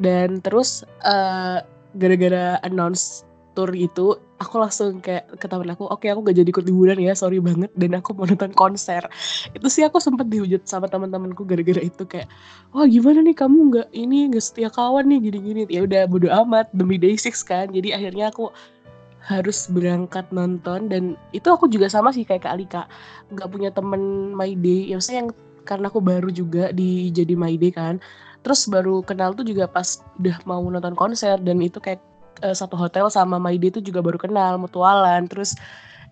Dan 0.00 0.40
terus 0.40 0.82
uh, 1.04 1.60
gara-gara 1.96 2.56
announce 2.64 3.28
tour 3.52 3.70
itu 3.76 4.16
aku 4.40 4.54
langsung 4.58 4.98
kayak 4.98 5.38
ke 5.38 5.46
temen 5.46 5.70
aku 5.70 5.86
oke 5.86 6.02
okay, 6.02 6.10
aku 6.10 6.26
gak 6.26 6.36
jadi 6.40 6.48
ikut 6.50 6.64
liburan 6.66 6.98
ya 6.98 7.12
sorry 7.14 7.38
banget. 7.38 7.70
Dan 7.76 7.94
aku 7.94 8.16
mau 8.16 8.26
nonton 8.26 8.52
konser. 8.56 9.04
Itu 9.52 9.68
sih 9.68 9.86
aku 9.86 10.02
sempet 10.02 10.28
dihujat 10.28 10.66
sama 10.66 10.88
teman-temanku 10.88 11.46
gara-gara 11.46 11.80
itu 11.80 12.02
kayak 12.04 12.26
wah 12.74 12.88
gimana 12.88 13.22
nih 13.22 13.36
kamu 13.36 13.58
nggak 13.70 13.88
ini 13.94 14.32
nggak 14.32 14.44
setia 14.44 14.68
kawan 14.72 15.06
nih 15.08 15.30
gini-gini. 15.30 15.62
Ya 15.70 15.84
udah 15.86 16.08
bodo 16.10 16.28
amat 16.32 16.72
demi 16.74 16.98
day 16.98 17.14
six 17.14 17.44
kan. 17.44 17.70
Jadi 17.70 17.94
akhirnya 17.94 18.32
aku 18.32 18.50
harus 19.22 19.70
berangkat 19.70 20.26
nonton 20.34 20.90
dan 20.90 21.14
itu 21.30 21.46
aku 21.46 21.70
juga 21.70 21.86
sama 21.86 22.10
sih 22.10 22.26
kayak 22.26 22.42
Kak 22.42 22.54
Alika 22.58 22.82
nggak 23.30 23.48
punya 23.48 23.70
temen 23.70 24.34
my 24.34 24.50
day. 24.58 24.90
Ya 24.90 24.98
maksudnya 24.98 25.26
yang 25.26 25.30
karena 25.62 25.86
aku 25.86 26.02
baru 26.02 26.28
juga 26.34 26.74
di 26.74 27.14
jadi 27.14 27.38
my 27.38 27.54
day 27.54 27.70
kan. 27.70 28.02
Terus 28.42 28.66
baru 28.66 29.06
kenal 29.06 29.38
tuh 29.38 29.46
juga 29.46 29.70
pas 29.70 30.02
udah 30.18 30.42
mau 30.50 30.66
nonton 30.66 30.98
konser 30.98 31.38
dan 31.38 31.62
itu 31.62 31.78
kayak 31.78 32.02
uh, 32.40 32.56
satu 32.56 32.74
hotel 32.74 33.12
sama 33.12 33.36
Maide 33.36 33.68
itu 33.68 33.80
juga 33.84 34.00
baru 34.00 34.16
kenal 34.16 34.56
mutualan. 34.56 35.28
Terus 35.28 35.52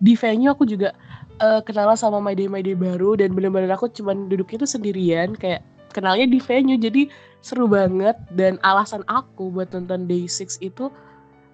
di 0.01 0.17
venue 0.17 0.53
aku 0.53 0.69
juga 0.69 0.93
uh, 1.41 1.65
kenalan 1.65 1.97
sama 1.97 2.21
Maide 2.21 2.47
Maide 2.53 2.77
baru. 2.77 3.17
Dan 3.17 3.33
bener-bener 3.33 3.73
aku 3.73 3.89
cuman 3.89 4.29
duduknya 4.29 4.61
tuh 4.63 4.71
sendirian 4.71 5.33
kayak 5.33 5.65
kenalnya 5.97 6.29
di 6.29 6.39
venue. 6.43 6.77
Jadi 6.77 7.09
seru 7.41 7.65
banget. 7.71 8.17
Dan 8.35 8.61
alasan 8.61 9.01
aku 9.09 9.49
buat 9.49 9.73
nonton 9.73 10.05
Day 10.05 10.29
Six 10.29 10.61
itu 10.61 10.93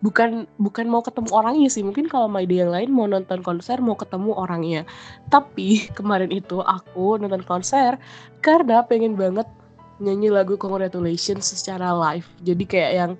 bukan 0.04 0.44
bukan 0.60 0.86
mau 0.86 1.00
ketemu 1.00 1.28
orangnya 1.32 1.68
sih. 1.72 1.82
Mungkin 1.86 2.10
kalau 2.10 2.28
Maide 2.28 2.60
yang 2.62 2.70
lain 2.72 2.90
mau 2.92 3.08
nonton 3.08 3.40
konser 3.40 3.80
mau 3.80 3.96
ketemu 3.96 4.36
orangnya. 4.36 4.82
Tapi 5.32 5.86
kemarin 5.98 6.30
itu 6.34 6.60
aku 6.60 7.16
nonton 7.22 7.42
konser 7.46 7.96
karena 8.44 8.84
pengen 8.84 9.16
banget 9.16 9.46
nyanyi 9.96 10.28
lagu 10.28 10.60
Congratulations 10.60 11.48
secara 11.56 11.92
live. 11.96 12.28
Jadi 12.44 12.64
kayak 12.68 12.92
yang 12.92 13.12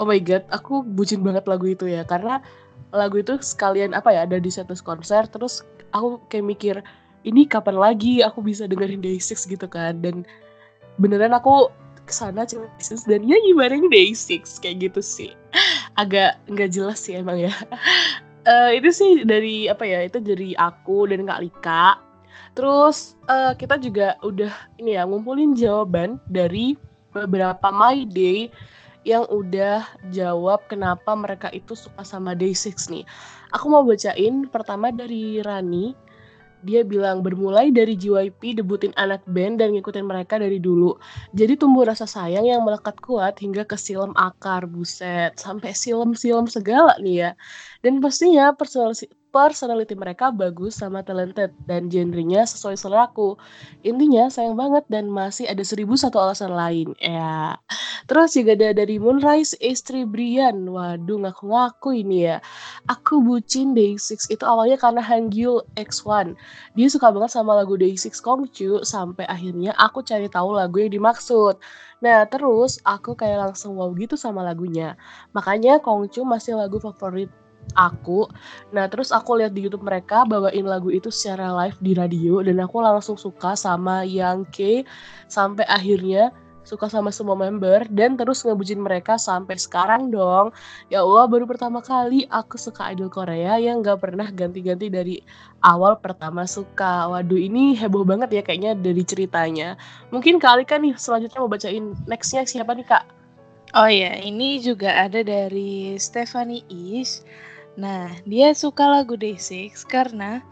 oh 0.00 0.08
my 0.08 0.16
god 0.16 0.42
aku 0.48 0.80
bucin 0.80 1.20
banget 1.20 1.44
lagu 1.44 1.68
itu 1.68 1.84
ya. 1.84 2.02
Karena 2.08 2.40
lagu 2.96 3.20
itu 3.20 3.36
sekalian 3.38 3.92
apa 3.92 4.10
ya 4.10 4.24
ada 4.24 4.40
di 4.40 4.48
status 4.50 4.80
konser 4.80 5.28
terus 5.28 5.62
aku 5.92 6.18
kayak 6.32 6.46
mikir 6.48 6.76
ini 7.28 7.44
kapan 7.44 7.76
lagi 7.76 8.24
aku 8.24 8.40
bisa 8.40 8.64
dengerin 8.64 9.04
Day6 9.04 9.44
gitu 9.52 9.68
kan. 9.68 10.00
Dan 10.00 10.24
beneran 10.96 11.36
aku 11.36 11.68
ke 12.08 12.12
sana 12.16 12.48
cuma 12.48 12.66
Day6 12.80 13.04
dan 13.04 13.20
nyanyi 13.28 13.52
bareng 13.52 13.92
Day6 13.92 14.64
kayak 14.64 14.90
gitu 14.90 15.00
sih. 15.04 15.30
Agak 16.00 16.40
nggak 16.48 16.72
jelas 16.72 17.04
sih 17.04 17.20
emang 17.20 17.36
ya. 17.36 17.52
Uh, 18.48 18.72
itu 18.72 18.88
sih 18.88 19.12
dari 19.28 19.68
apa 19.68 19.84
ya 19.84 20.08
itu 20.08 20.16
dari 20.16 20.56
aku 20.56 21.04
dan 21.12 21.28
Kak 21.28 21.44
Lika. 21.44 22.00
Terus 22.56 23.14
uh, 23.28 23.52
kita 23.54 23.76
juga 23.78 24.16
udah 24.24 24.50
ini 24.80 24.96
ya 24.96 25.04
ngumpulin 25.04 25.52
jawaban 25.52 26.16
dari 26.26 26.74
beberapa 27.12 27.68
My 27.68 28.08
Day 28.08 28.48
yang 29.04 29.24
udah 29.32 29.84
jawab 30.12 30.60
kenapa 30.68 31.16
mereka 31.16 31.48
itu 31.56 31.72
suka 31.72 32.04
sama 32.04 32.36
Day6 32.36 32.92
nih. 32.92 33.04
Aku 33.56 33.72
mau 33.72 33.82
bacain 33.82 34.46
pertama 34.52 34.92
dari 34.92 35.40
Rani. 35.40 35.96
Dia 36.60 36.84
bilang 36.84 37.24
bermulai 37.24 37.72
dari 37.72 37.96
JYP 37.96 38.60
debutin 38.60 38.92
anak 39.00 39.24
band 39.24 39.64
dan 39.64 39.72
ngikutin 39.72 40.04
mereka 40.04 40.36
dari 40.36 40.60
dulu. 40.60 40.92
Jadi 41.32 41.56
tumbuh 41.56 41.88
rasa 41.88 42.04
sayang 42.04 42.44
yang 42.44 42.60
melekat 42.60 43.00
kuat 43.00 43.40
hingga 43.40 43.64
ke 43.64 43.80
silem 43.80 44.12
akar 44.12 44.68
buset. 44.68 45.40
Sampai 45.40 45.72
silem-silem 45.72 46.44
segala 46.52 47.00
nih 47.00 47.16
ya. 47.16 47.30
Dan 47.80 48.04
pastinya 48.04 48.52
personality 49.30 49.94
mereka 49.94 50.34
bagus 50.34 50.78
sama 50.82 51.06
talented 51.06 51.54
dan 51.64 51.86
genrenya 51.86 52.42
sesuai 52.44 52.76
seleraku. 52.76 53.38
Intinya 53.86 54.26
sayang 54.28 54.58
banget 54.58 54.84
dan 54.90 55.06
masih 55.06 55.46
ada 55.46 55.62
seribu 55.62 55.94
satu 55.94 56.18
alasan 56.18 56.52
lain. 56.52 56.92
Ya. 56.98 57.56
Terus 58.10 58.34
juga 58.34 58.58
ada 58.58 58.74
dari 58.74 58.98
Moonrise 58.98 59.54
istri 59.62 60.02
Brian. 60.02 60.66
Waduh 60.66 61.22
ngaku-ngaku 61.22 62.02
ini 62.02 62.26
ya. 62.26 62.42
Aku 62.90 63.22
bucin 63.22 63.72
Day6 63.72 64.34
itu 64.34 64.42
awalnya 64.42 64.74
karena 64.76 64.98
Hangyul 64.98 65.62
X1. 65.78 66.34
Dia 66.74 66.88
suka 66.90 67.14
banget 67.14 67.30
sama 67.30 67.54
lagu 67.54 67.78
Day6 67.78 68.18
Kongchu 68.18 68.82
sampai 68.82 69.24
akhirnya 69.30 69.70
aku 69.78 70.02
cari 70.02 70.26
tahu 70.26 70.58
lagu 70.58 70.82
yang 70.82 70.90
dimaksud. 70.90 71.62
Nah, 72.00 72.24
terus 72.26 72.80
aku 72.82 73.12
kayak 73.12 73.52
langsung 73.52 73.76
wow 73.76 73.92
gitu 73.94 74.18
sama 74.18 74.42
lagunya. 74.42 74.98
Makanya 75.36 75.78
Kongchu 75.78 76.26
masih 76.26 76.56
lagu 76.56 76.80
favorit 76.80 77.30
aku. 77.74 78.26
Nah, 78.74 78.86
terus 78.86 79.10
aku 79.10 79.38
lihat 79.38 79.54
di 79.54 79.66
YouTube 79.66 79.86
mereka 79.86 80.22
bawain 80.24 80.66
lagu 80.66 80.88
itu 80.88 81.08
secara 81.12 81.50
live 81.64 81.78
di 81.82 81.92
radio 81.94 82.40
dan 82.42 82.58
aku 82.62 82.80
langsung 82.82 83.18
suka 83.18 83.54
sama 83.58 84.06
Yang 84.06 84.40
K 84.50 84.58
sampai 85.26 85.66
akhirnya 85.66 86.34
suka 86.70 86.86
sama 86.86 87.10
semua 87.10 87.34
member 87.34 87.88
dan 87.90 88.14
terus 88.14 88.46
ngebucin 88.46 88.78
mereka 88.78 89.18
sampai 89.18 89.58
sekarang 89.58 90.12
dong. 90.12 90.54
Ya 90.92 91.02
Allah, 91.02 91.26
baru 91.26 91.48
pertama 91.48 91.82
kali 91.82 92.30
aku 92.30 92.54
suka 92.60 92.94
idol 92.94 93.10
Korea 93.10 93.58
yang 93.58 93.82
gak 93.82 94.04
pernah 94.04 94.28
ganti-ganti 94.30 94.86
dari 94.86 95.18
awal 95.64 95.98
pertama 95.98 96.46
suka. 96.46 97.10
Waduh, 97.10 97.40
ini 97.40 97.74
heboh 97.74 98.06
banget 98.06 98.30
ya 98.38 98.42
kayaknya 98.46 98.78
dari 98.78 99.02
ceritanya. 99.02 99.74
Mungkin 100.14 100.38
kali 100.38 100.62
kan 100.62 100.84
nih 100.84 100.94
selanjutnya 100.94 101.42
mau 101.42 101.50
bacain 101.50 101.96
nextnya 102.06 102.46
siapa 102.46 102.76
nih 102.76 102.86
kak? 102.86 103.04
Oh 103.70 103.86
ya, 103.86 104.18
ini 104.18 104.58
juga 104.58 105.06
ada 105.06 105.22
dari 105.22 105.94
Stephanie 105.94 106.66
Is. 106.66 107.22
Nah, 107.78 108.10
dia 108.26 108.50
suka 108.56 108.86
lagu 108.86 109.14
Day6 109.14 109.86
karena 109.86 110.42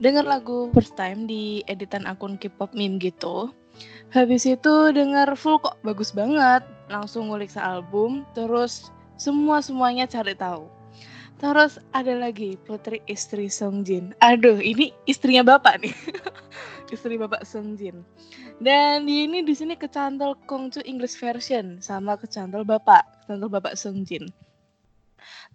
denger 0.00 0.24
lagu 0.24 0.72
first 0.72 0.94
time 0.94 1.28
di 1.28 1.60
editan 1.68 2.06
akun 2.08 2.38
K-pop 2.40 2.72
meme 2.72 2.96
gitu. 3.02 3.52
Habis 4.08 4.48
itu 4.48 4.74
denger 4.90 5.36
full 5.36 5.60
kok 5.60 5.76
bagus 5.84 6.10
banget, 6.16 6.64
langsung 6.88 7.28
ngulik 7.28 7.52
album, 7.60 8.24
terus 8.32 8.88
semua-semuanya 9.20 10.08
cari 10.08 10.32
tahu. 10.32 10.66
Terus 11.38 11.78
ada 11.94 12.18
lagi 12.18 12.58
putri 12.66 12.98
istri 13.06 13.46
Song 13.46 13.86
Jin. 13.86 14.10
Aduh, 14.18 14.58
ini 14.58 14.90
istrinya 15.06 15.46
bapak 15.46 15.86
nih. 15.86 15.94
istri 16.94 17.14
bapak 17.14 17.46
Song 17.46 17.78
Jin. 17.78 18.02
Dan 18.58 19.06
ini 19.06 19.46
di 19.46 19.54
sini 19.54 19.78
kecantol 19.78 20.34
Kongcu 20.50 20.82
English 20.82 21.14
version 21.14 21.78
sama 21.78 22.18
kecantol 22.18 22.66
bapak, 22.66 23.06
kecantol 23.22 23.54
bapak 23.54 23.78
Song 23.78 24.02
Jin. 24.02 24.26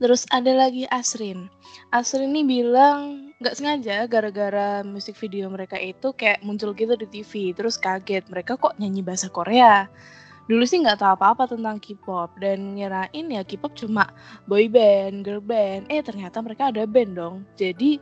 Terus 0.01 0.25
ada 0.33 0.49
lagi 0.57 0.89
Asrin. 0.89 1.49
Asrin 1.93 2.33
ini 2.33 2.41
bilang 2.45 3.29
nggak 3.37 3.55
sengaja 3.57 4.09
gara-gara 4.09 4.81
musik 4.81 5.13
video 5.19 5.49
mereka 5.53 5.77
itu 5.77 6.13
kayak 6.17 6.41
muncul 6.41 6.73
gitu 6.73 6.97
di 6.97 7.05
TV. 7.05 7.53
Terus 7.53 7.77
kaget 7.77 8.25
mereka 8.29 8.57
kok 8.57 8.77
nyanyi 8.81 9.05
bahasa 9.05 9.29
Korea. 9.29 9.85
Dulu 10.49 10.65
sih 10.67 10.83
nggak 10.83 10.99
tahu 10.99 11.11
apa-apa 11.15 11.55
tentang 11.55 11.79
K-pop 11.79 12.35
dan 12.41 12.75
nyerain 12.75 13.31
ya 13.31 13.47
K-pop 13.47 13.77
cuma 13.79 14.11
boy 14.49 14.67
band, 14.67 15.23
girl 15.23 15.39
band. 15.39 15.87
Eh 15.87 16.01
ternyata 16.01 16.41
mereka 16.41 16.73
ada 16.73 16.83
band 16.83 17.13
dong. 17.15 17.35
Jadi 17.55 18.01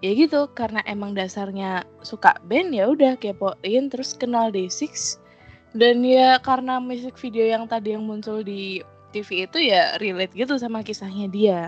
ya 0.00 0.10
gitu 0.16 0.48
karena 0.56 0.80
emang 0.88 1.12
dasarnya 1.12 1.84
suka 2.00 2.40
band 2.48 2.72
ya 2.72 2.88
udah 2.88 3.20
kepoin 3.20 3.92
terus 3.92 4.16
kenal 4.16 4.48
Day6 4.48 5.20
dan 5.76 6.02
ya 6.02 6.40
karena 6.40 6.80
musik 6.80 7.14
video 7.20 7.46
yang 7.46 7.68
tadi 7.68 7.94
yang 7.94 8.08
muncul 8.08 8.40
di 8.40 8.80
TV 9.10 9.50
itu 9.50 9.58
ya 9.58 9.98
relate 9.98 10.34
gitu 10.34 10.56
sama 10.56 10.80
kisahnya 10.86 11.26
dia. 11.26 11.60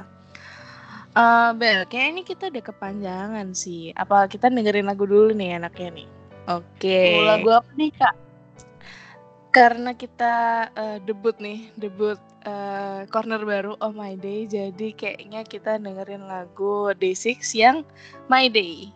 Uh, 1.12 1.52
Bel, 1.60 1.84
kayak 1.92 2.08
ini 2.16 2.22
kita 2.24 2.48
udah 2.48 2.64
kepanjangan 2.64 3.52
sih. 3.52 3.92
Apa 3.92 4.24
kita 4.32 4.48
dengerin 4.48 4.88
lagu 4.88 5.04
dulu 5.04 5.36
nih 5.36 5.60
enaknya 5.60 6.02
nih? 6.02 6.08
Oke. 6.48 6.64
Okay. 6.80 7.20
lagu 7.20 7.52
apa 7.52 7.70
nih 7.76 7.92
kak? 7.92 8.14
Karena 9.52 9.92
kita 9.92 10.34
uh, 10.72 10.98
debut 11.04 11.36
nih, 11.36 11.68
debut 11.76 12.16
uh, 12.48 13.04
corner 13.12 13.44
baru 13.44 13.76
Oh 13.84 13.92
My 13.92 14.16
Day, 14.16 14.48
jadi 14.48 14.96
kayaknya 14.96 15.44
kita 15.44 15.76
dengerin 15.76 16.24
lagu 16.24 16.96
Day6 16.96 17.44
yang 17.52 17.84
My 18.32 18.48
Day. 18.48 18.88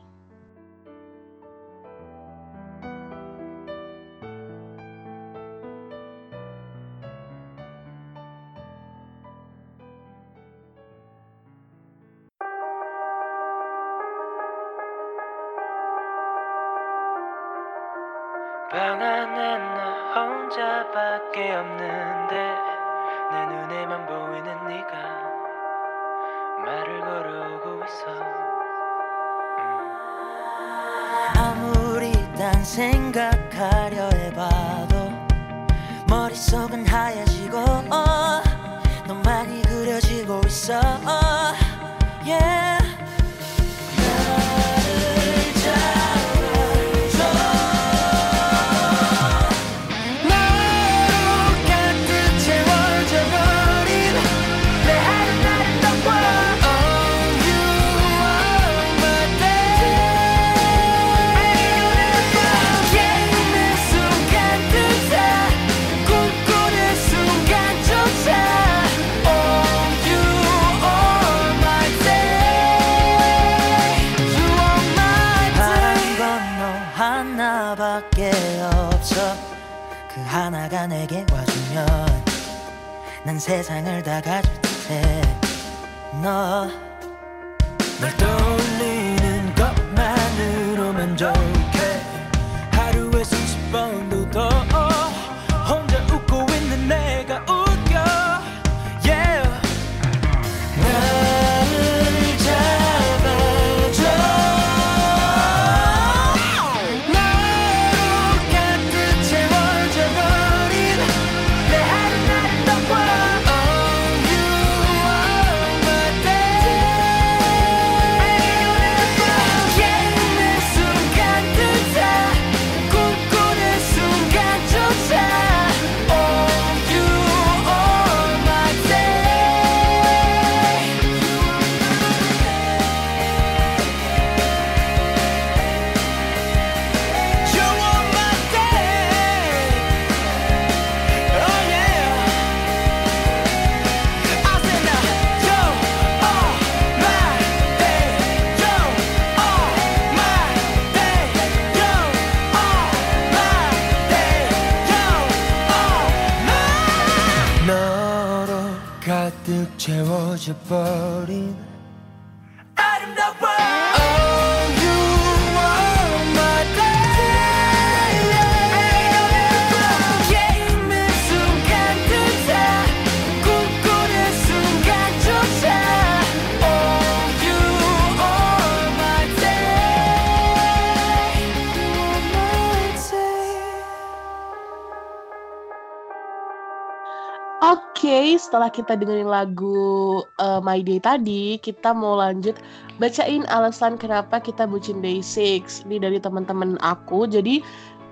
Setelah 188.56 188.72
kita 188.72 188.96
dengerin 188.96 189.28
lagu 189.28 190.24
uh, 190.40 190.64
My 190.64 190.80
Day 190.80 190.96
tadi, 190.96 191.60
kita 191.60 191.92
mau 191.92 192.16
lanjut 192.16 192.56
bacain 192.96 193.44
alasan 193.52 194.00
kenapa 194.00 194.40
kita 194.40 194.64
bucin 194.64 195.04
Day 195.04 195.20
6. 195.20 195.84
Ini 195.84 196.00
dari 196.00 196.16
teman-teman 196.16 196.80
aku. 196.80 197.28
Jadi 197.28 197.60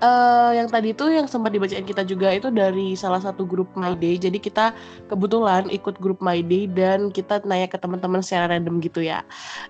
uh, 0.01 0.51
yang 0.51 0.67
tadi 0.67 0.91
itu 0.91 1.05
yang 1.07 1.27
sempat 1.29 1.53
dibacain 1.55 1.85
kita 1.85 2.03
juga 2.03 2.33
itu 2.33 2.51
dari 2.51 2.97
salah 2.97 3.21
satu 3.21 3.45
grup 3.47 3.69
My 3.77 3.93
Day. 3.95 4.19
Jadi 4.19 4.41
kita 4.41 4.75
kebetulan 5.07 5.69
ikut 5.71 5.99
grup 6.01 6.19
My 6.19 6.41
Day 6.41 6.67
dan 6.67 7.13
kita 7.13 7.43
nanya 7.47 7.69
ke 7.69 7.77
teman-teman 7.79 8.19
secara 8.19 8.55
random 8.55 8.81
gitu 8.83 9.05
ya. 9.05 9.21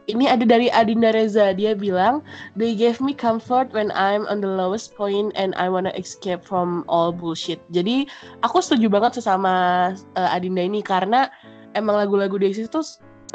Ini 0.09 0.31
ada 0.31 0.45
dari 0.47 0.71
Adinda 0.71 1.13
Reza. 1.13 1.53
Dia 1.53 1.75
bilang, 1.75 2.25
"They 2.57 2.73
gave 2.73 2.97
me 3.03 3.13
comfort 3.13 3.73
when 3.75 3.93
I'm 3.93 4.25
on 4.31 4.41
the 4.41 4.49
lowest 4.49 4.95
point 4.95 5.35
and 5.35 5.53
I 5.59 5.69
wanna 5.69 5.93
escape 5.97 6.41
from 6.45 6.87
all 6.89 7.13
bullshit." 7.13 7.61
Jadi 7.69 8.09
aku 8.41 8.63
setuju 8.63 8.89
banget 8.89 9.21
sama 9.21 9.91
uh, 10.17 10.29
Adinda 10.33 10.63
ini 10.63 10.81
karena 10.81 11.29
emang 11.75 11.99
lagu-lagu 11.99 12.39
Daisy 12.39 12.65
itu 12.65 12.81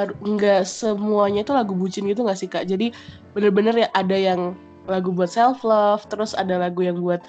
nggak 0.01 0.65
semuanya 0.65 1.45
itu 1.45 1.53
lagu 1.53 1.77
bucin 1.77 2.09
gitu 2.09 2.25
nggak 2.25 2.39
sih 2.39 2.49
kak 2.49 2.65
jadi 2.65 2.89
bener-bener 3.37 3.85
ya 3.85 3.89
ada 3.93 4.17
yang 4.17 4.57
lagu 4.91 5.15
buat 5.15 5.31
self 5.31 5.63
love 5.63 6.03
terus 6.11 6.35
ada 6.35 6.59
lagu 6.59 6.83
yang 6.83 6.99
buat 6.99 7.23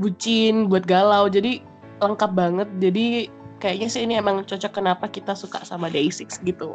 bucin 0.00 0.72
buat 0.72 0.88
galau. 0.88 1.28
Jadi 1.28 1.60
lengkap 2.00 2.30
banget. 2.32 2.68
Jadi 2.80 3.28
kayaknya 3.62 3.88
sih 3.92 4.02
ini 4.02 4.18
emang 4.18 4.42
cocok 4.42 4.72
kenapa 4.74 5.06
kita 5.06 5.36
suka 5.36 5.62
sama 5.62 5.86
Day6 5.92 6.42
gitu 6.42 6.74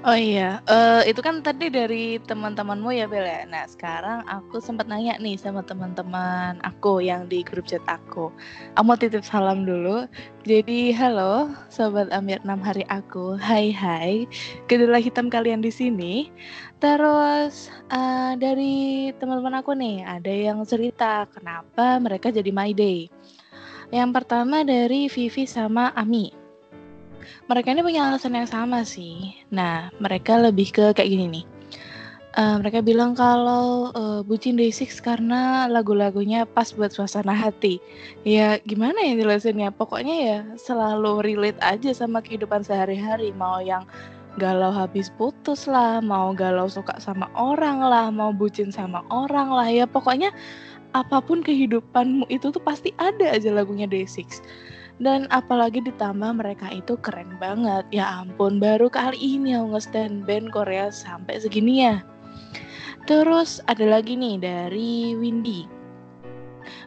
Oh 0.00 0.16
iya, 0.16 0.64
uh, 0.64 1.04
itu 1.04 1.20
kan 1.20 1.44
tadi 1.44 1.68
dari 1.68 2.16
teman-temanmu 2.24 2.88
ya 2.88 3.04
Bel 3.04 3.20
ya. 3.20 3.44
Nah 3.44 3.68
sekarang 3.68 4.24
aku 4.24 4.56
sempat 4.56 4.88
nanya 4.88 5.20
nih 5.20 5.36
sama 5.36 5.60
teman-teman 5.60 6.56
aku 6.64 7.04
yang 7.04 7.28
di 7.28 7.44
grup 7.44 7.68
chat 7.68 7.84
aku. 7.84 8.32
Aku 8.80 8.84
mau 8.88 8.96
titip 8.96 9.20
salam 9.20 9.68
dulu. 9.68 10.08
Jadi 10.48 10.96
halo 10.96 11.52
sobat 11.68 12.08
Amir 12.16 12.40
6 12.48 12.64
hari 12.64 12.88
aku. 12.88 13.36
Hai 13.36 13.76
hai. 13.76 14.24
Kedua 14.72 14.96
hitam 14.96 15.28
kalian 15.28 15.60
di 15.60 15.68
sini. 15.68 16.32
Terus 16.80 17.68
uh, 17.92 18.32
dari 18.40 19.12
teman-teman 19.20 19.60
aku 19.60 19.76
nih 19.76 20.00
ada 20.00 20.32
yang 20.32 20.64
cerita 20.64 21.28
kenapa 21.28 22.00
mereka 22.00 22.32
jadi 22.32 22.48
My 22.48 22.72
Day. 22.72 23.12
Yang 23.92 24.16
pertama 24.16 24.64
dari 24.64 25.12
Vivi 25.12 25.44
sama 25.44 25.92
Ami 25.92 26.39
mereka 27.46 27.74
ini 27.74 27.82
punya 27.82 28.10
alasan 28.10 28.36
yang 28.36 28.48
sama 28.48 28.86
sih. 28.86 29.34
Nah, 29.50 29.90
mereka 29.98 30.38
lebih 30.38 30.70
ke 30.70 30.84
kayak 30.94 31.10
gini 31.10 31.26
nih. 31.28 31.46
Uh, 32.30 32.62
mereka 32.62 32.78
bilang 32.78 33.18
kalau 33.18 33.90
uh, 33.90 34.22
bucin 34.22 34.54
Day6 34.54 35.02
karena 35.02 35.66
lagu-lagunya 35.66 36.46
pas 36.46 36.70
buat 36.70 36.94
suasana 36.94 37.34
hati. 37.34 37.82
Ya 38.22 38.62
gimana 38.62 39.02
ya 39.02 39.18
jelasinnya? 39.18 39.74
Pokoknya 39.74 40.14
ya 40.14 40.38
selalu 40.54 41.26
relate 41.26 41.58
aja 41.58 41.90
sama 41.90 42.22
kehidupan 42.22 42.62
sehari-hari. 42.62 43.34
Mau 43.34 43.58
yang 43.58 43.82
galau 44.38 44.70
habis 44.70 45.10
putus 45.18 45.66
lah, 45.66 45.98
mau 45.98 46.30
galau 46.30 46.70
suka 46.70 46.94
sama 47.02 47.26
orang 47.34 47.82
lah, 47.82 48.14
mau 48.14 48.30
bucin 48.30 48.70
sama 48.70 49.02
orang 49.10 49.50
lah 49.50 49.66
ya 49.66 49.90
pokoknya 49.90 50.30
apa 50.94 51.22
pun 51.22 51.42
kehidupanmu 51.42 52.26
itu 52.30 52.50
tuh 52.50 52.62
pasti 52.62 52.90
ada 52.98 53.30
aja 53.30 53.50
lagunya 53.50 53.86
Day6 53.86 54.42
dan 55.00 55.24
apalagi 55.32 55.80
ditambah 55.80 56.36
mereka 56.36 56.68
itu 56.70 56.94
keren 57.00 57.40
banget. 57.40 57.88
Ya 57.90 58.20
ampun 58.20 58.60
baru 58.60 58.92
kali 58.92 59.16
ini 59.16 59.56
aku 59.56 59.74
nge-stand 59.74 60.28
band 60.28 60.52
Korea 60.52 60.92
sampai 60.92 61.40
segini 61.40 61.88
ya. 61.88 62.04
Terus 63.08 63.64
ada 63.66 63.88
lagi 63.88 64.14
nih 64.14 64.36
dari 64.38 65.16
Windy. 65.16 65.64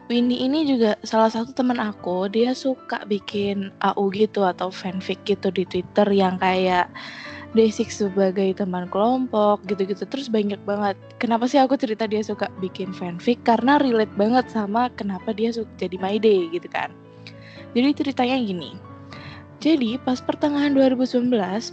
Windy 0.06 0.46
ini 0.46 0.64
juga 0.64 0.94
salah 1.02 1.28
satu 1.28 1.50
teman 1.52 1.82
aku 1.82 2.30
dia 2.30 2.54
suka 2.54 3.02
bikin 3.04 3.74
AU 3.82 4.14
gitu 4.14 4.46
atau 4.46 4.70
fanfic 4.70 5.18
gitu 5.26 5.50
di 5.50 5.66
Twitter 5.66 6.06
yang 6.14 6.38
kayak 6.38 6.86
Day6 7.54 8.10
sebagai 8.10 8.54
teman 8.54 8.86
kelompok 8.90 9.62
gitu-gitu. 9.66 10.06
Terus 10.06 10.30
banyak 10.30 10.58
banget. 10.62 10.94
Kenapa 11.18 11.50
sih 11.50 11.58
aku 11.58 11.74
cerita 11.74 12.06
dia 12.06 12.22
suka 12.22 12.46
bikin 12.62 12.94
fanfic? 12.94 13.42
Karena 13.42 13.78
relate 13.78 14.12
banget 14.14 14.46
sama 14.50 14.90
kenapa 14.94 15.34
dia 15.34 15.50
suka 15.50 15.70
jadi 15.78 15.96
my 15.98 16.16
day 16.22 16.46
gitu 16.54 16.70
kan 16.70 16.94
jadi 17.74 17.90
ceritanya 17.92 18.38
gini. 18.38 18.72
Jadi 19.62 19.96
pas 20.02 20.20
pertengahan 20.20 20.76
2019 20.76 21.30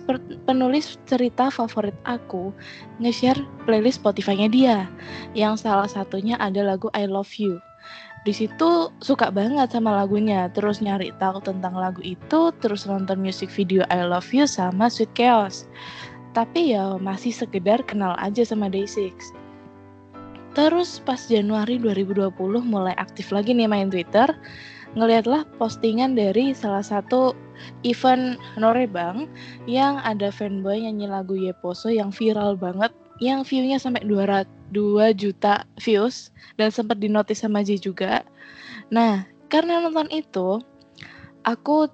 per 0.07 0.15
penulis 0.47 0.95
cerita 1.09 1.51
favorit 1.51 1.95
aku 2.07 2.55
nge-share 3.03 3.41
playlist 3.67 3.99
Spotify-nya 3.99 4.47
dia. 4.47 4.77
Yang 5.35 5.67
salah 5.67 5.89
satunya 5.91 6.39
ada 6.39 6.63
lagu 6.63 6.87
I 6.95 7.03
Love 7.09 7.35
You. 7.35 7.59
Di 8.23 8.31
situ 8.31 8.93
suka 9.03 9.27
banget 9.33 9.75
sama 9.75 9.91
lagunya. 9.91 10.47
Terus 10.55 10.79
nyari 10.79 11.11
tahu 11.19 11.43
tentang 11.43 11.75
lagu 11.75 11.99
itu 11.99 12.53
terus 12.63 12.87
nonton 12.87 13.19
music 13.19 13.51
video 13.51 13.83
I 13.91 14.07
Love 14.07 14.29
You 14.31 14.47
sama 14.47 14.87
Sweet 14.87 15.11
Chaos. 15.11 15.67
Tapi 16.31 16.71
ya 16.71 16.95
masih 16.95 17.35
sekedar 17.35 17.83
kenal 17.83 18.15
aja 18.23 18.47
sama 18.47 18.71
Day6 18.71 19.35
terus 20.51 20.99
pas 21.07 21.31
Januari 21.31 21.79
2020 21.79 22.35
mulai 22.67 22.91
aktif 22.99 23.31
lagi 23.31 23.55
nih 23.55 23.71
main 23.71 23.87
Twitter 23.87 24.27
ngelihatlah 24.97 25.47
postingan 25.55 26.15
dari 26.17 26.51
salah 26.51 26.83
satu 26.83 27.31
event 27.87 28.35
Norebang 28.59 29.29
yang 29.69 30.01
ada 30.03 30.33
fanboy 30.33 30.83
nyanyi 30.83 31.07
lagu 31.07 31.37
Yeposo 31.37 31.87
yang 31.93 32.11
viral 32.11 32.59
banget 32.59 32.91
yang 33.21 33.45
view-nya 33.45 33.77
sampai 33.77 34.03
200 34.03 34.61
2 34.71 35.11
juta 35.19 35.67
views 35.83 36.31
dan 36.55 36.71
sempat 36.71 36.97
dinotis 37.03 37.43
sama 37.43 37.59
J 37.59 37.75
juga. 37.75 38.23
Nah, 38.87 39.27
karena 39.51 39.83
nonton 39.83 40.07
itu, 40.07 40.63
aku 41.43 41.91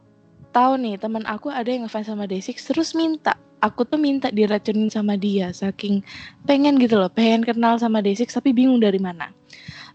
tahu 0.53 0.77
nih 0.77 1.01
teman 1.01 1.25
aku 1.25 1.49
ada 1.49 1.67
yang 1.67 1.85
ngefans 1.85 2.09
sama 2.09 2.25
Day6 2.25 2.73
terus 2.73 2.97
minta 2.97 3.37
aku 3.61 3.85
tuh 3.85 3.99
minta 4.01 4.33
diracunin 4.33 4.89
sama 4.89 5.13
dia 5.13 5.53
saking 5.53 6.01
pengen 6.49 6.81
gitu 6.81 6.97
loh 6.97 7.11
pengen 7.13 7.45
kenal 7.45 7.77
sama 7.77 8.01
Day6 8.01 8.33
tapi 8.33 8.57
bingung 8.57 8.81
dari 8.81 8.97
mana 8.97 9.29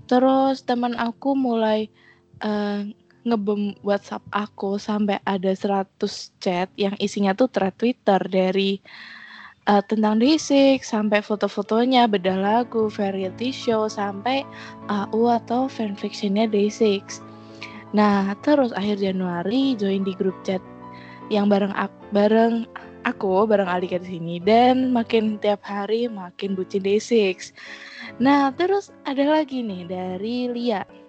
terus 0.07 0.63
teman 0.63 0.95
aku 0.95 1.35
mulai 1.35 1.91
uh, 2.43 2.85
ngebom 3.23 3.79
WhatsApp 3.87 4.23
aku 4.35 4.77
sampai 4.83 5.23
ada 5.23 5.55
100 5.55 5.87
chat 6.43 6.69
yang 6.75 6.95
isinya 6.99 7.31
tuh 7.33 7.47
thread 7.47 7.75
Twitter 7.79 8.19
dari 8.27 8.83
uh, 9.71 9.83
tentang 9.87 10.19
D6 10.19 10.83
sampai 10.83 11.23
foto-fotonya, 11.23 12.11
bedah 12.11 12.39
lagu, 12.39 12.91
variety 12.91 13.55
show 13.55 13.87
sampai 13.87 14.43
AU 14.91 15.31
atau 15.31 15.71
fanfictionnya 15.71 16.51
D6. 16.51 17.23
Nah, 17.93 18.33
terus 18.41 18.73
akhir 18.75 18.99
Januari 18.99 19.77
join 19.79 20.03
di 20.03 20.17
grup 20.17 20.35
chat 20.43 20.63
yang 21.31 21.47
bareng 21.47 21.73
aku, 21.77 21.95
bareng 22.11 22.67
aku 23.03 23.47
bareng 23.47 23.67
Alika 23.67 23.99
di 23.99 24.19
sini 24.19 24.37
dan 24.39 24.91
makin 24.95 25.39
tiap 25.39 25.63
hari 25.63 26.11
makin 26.11 26.59
bucin 26.59 26.83
D6. 26.83 27.53
Nah, 28.19 28.51
terus 28.55 28.91
ada 29.07 29.23
lagi 29.27 29.63
nih 29.63 29.87
dari 29.87 30.51
Lia. 30.51 31.02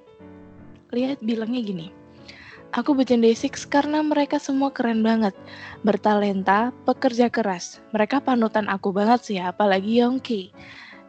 Lia 0.94 1.18
bilangnya 1.20 1.62
gini 1.66 1.88
Aku 2.74 2.98
bucin 2.98 3.22
Day6 3.22 3.70
karena 3.70 4.02
mereka 4.02 4.42
semua 4.42 4.74
keren 4.74 5.06
banget. 5.06 5.38
Bertalenta, 5.86 6.74
pekerja 6.90 7.30
keras. 7.30 7.78
Mereka 7.94 8.26
panutan 8.26 8.66
aku 8.66 8.90
banget 8.90 9.22
sih, 9.22 9.38
apalagi 9.38 10.02
Yongki. 10.02 10.50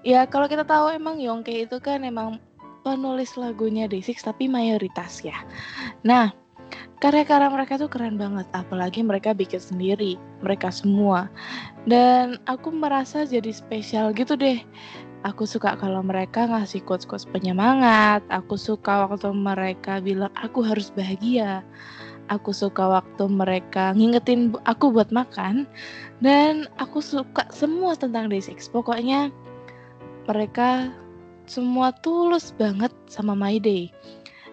Ya 0.04 0.28
kalau 0.28 0.44
kita 0.44 0.68
tahu 0.68 0.92
emang 0.92 1.16
Yongki 1.16 1.64
itu 1.64 1.80
kan 1.80 2.04
emang 2.04 2.36
penulis 2.84 3.32
lagunya 3.40 3.88
Day6 3.88 4.20
tapi 4.28 4.44
mayoritas 4.44 5.24
ya. 5.24 5.40
Nah, 6.04 6.36
karya-karya 7.00 7.48
mereka 7.48 7.80
tuh 7.80 7.88
keren 7.88 8.20
banget, 8.20 8.44
apalagi 8.52 9.00
mereka 9.00 9.32
bikin 9.32 9.56
sendiri, 9.56 10.20
mereka 10.44 10.68
semua. 10.68 11.32
Dan 11.88 12.36
aku 12.44 12.68
merasa 12.76 13.24
jadi 13.24 13.48
spesial 13.56 14.12
gitu 14.12 14.36
deh 14.36 14.60
Aku 15.24 15.48
suka 15.48 15.72
kalau 15.80 16.04
mereka 16.04 16.44
ngasih 16.44 16.84
quotes-quotes 16.84 17.24
penyemangat. 17.24 18.20
Aku 18.28 18.60
suka 18.60 19.08
waktu 19.08 19.32
mereka 19.32 19.96
bilang 20.04 20.28
aku 20.36 20.60
harus 20.60 20.92
bahagia. 20.92 21.64
Aku 22.28 22.52
suka 22.52 23.00
waktu 23.00 23.24
mereka 23.32 23.96
ngingetin 23.96 24.52
aku 24.68 24.92
buat 24.92 25.08
makan. 25.08 25.64
Dan 26.20 26.68
aku 26.76 27.00
suka 27.00 27.48
semua 27.48 27.96
tentang 27.96 28.28
Day6. 28.28 28.68
Pokoknya 28.68 29.32
mereka 30.28 30.92
semua 31.48 31.92
tulus 32.04 32.52
banget 32.56 32.92
sama 33.08 33.32
My 33.32 33.56
Day. 33.56 33.88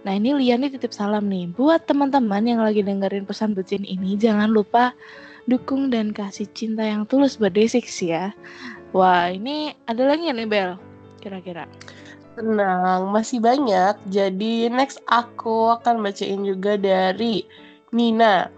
Nah 0.07 0.17
ini 0.17 0.33
Liani 0.33 0.71
titip 0.71 0.95
salam 0.95 1.29
nih 1.29 1.51
buat 1.53 1.85
teman-teman 1.85 2.47
yang 2.47 2.63
lagi 2.63 2.81
dengerin 2.81 3.27
pesan 3.27 3.53
bucin 3.53 3.85
ini 3.85 4.17
jangan 4.17 4.49
lupa 4.49 4.97
dukung 5.45 5.93
dan 5.93 6.09
kasih 6.09 6.49
cinta 6.57 6.81
yang 6.81 7.05
tulus 7.05 7.37
buat 7.37 7.53
Day6 7.53 7.85
ya. 8.09 8.33
Wah, 8.91 9.31
ini 9.31 9.71
ada 9.87 10.03
lagi 10.03 10.27
nih 10.27 10.47
Bel, 10.51 10.75
kira-kira? 11.23 11.63
Tenang, 12.35 13.07
masih 13.07 13.39
banyak. 13.39 13.95
Jadi 14.11 14.67
next 14.67 14.99
aku 15.07 15.71
akan 15.79 16.03
bacain 16.03 16.43
juga 16.43 16.75
dari 16.75 17.47
Nina. 17.95 18.51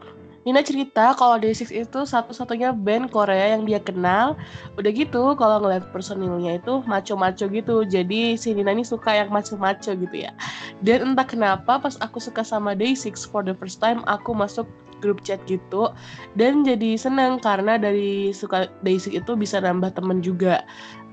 Nina 0.44 0.60
cerita 0.60 1.16
kalau 1.16 1.40
Day6 1.40 1.72
itu 1.72 2.00
satu-satunya 2.04 2.76
band 2.76 3.14
Korea 3.14 3.56
yang 3.56 3.64
dia 3.64 3.80
kenal. 3.80 4.36
Udah 4.76 4.92
gitu, 4.92 5.38
kalau 5.40 5.64
ngeliat 5.64 5.88
personilnya 5.96 6.60
itu 6.60 6.84
maco-maco 6.84 7.48
gitu. 7.48 7.88
Jadi 7.88 8.36
si 8.36 8.52
Nina 8.58 8.76
ini 8.76 8.84
suka 8.84 9.14
yang 9.14 9.32
maco-maco 9.32 9.94
gitu 9.94 10.18
ya. 10.18 10.36
Dan 10.84 11.16
entah 11.16 11.24
kenapa 11.24 11.80
pas 11.80 11.96
aku 12.02 12.20
suka 12.20 12.44
sama 12.44 12.76
Day6 12.76 13.24
for 13.30 13.46
the 13.46 13.56
first 13.56 13.80
time, 13.80 14.04
aku 14.04 14.36
masuk 14.36 14.68
grup 15.04 15.20
chat 15.20 15.44
gitu 15.44 15.92
dan 16.40 16.64
jadi 16.64 16.96
seneng 16.96 17.44
karena 17.44 17.76
dari 17.76 18.32
suka 18.32 18.72
Day6 18.88 19.12
itu 19.20 19.32
bisa 19.36 19.60
nambah 19.60 19.92
temen 20.00 20.24
juga. 20.24 20.64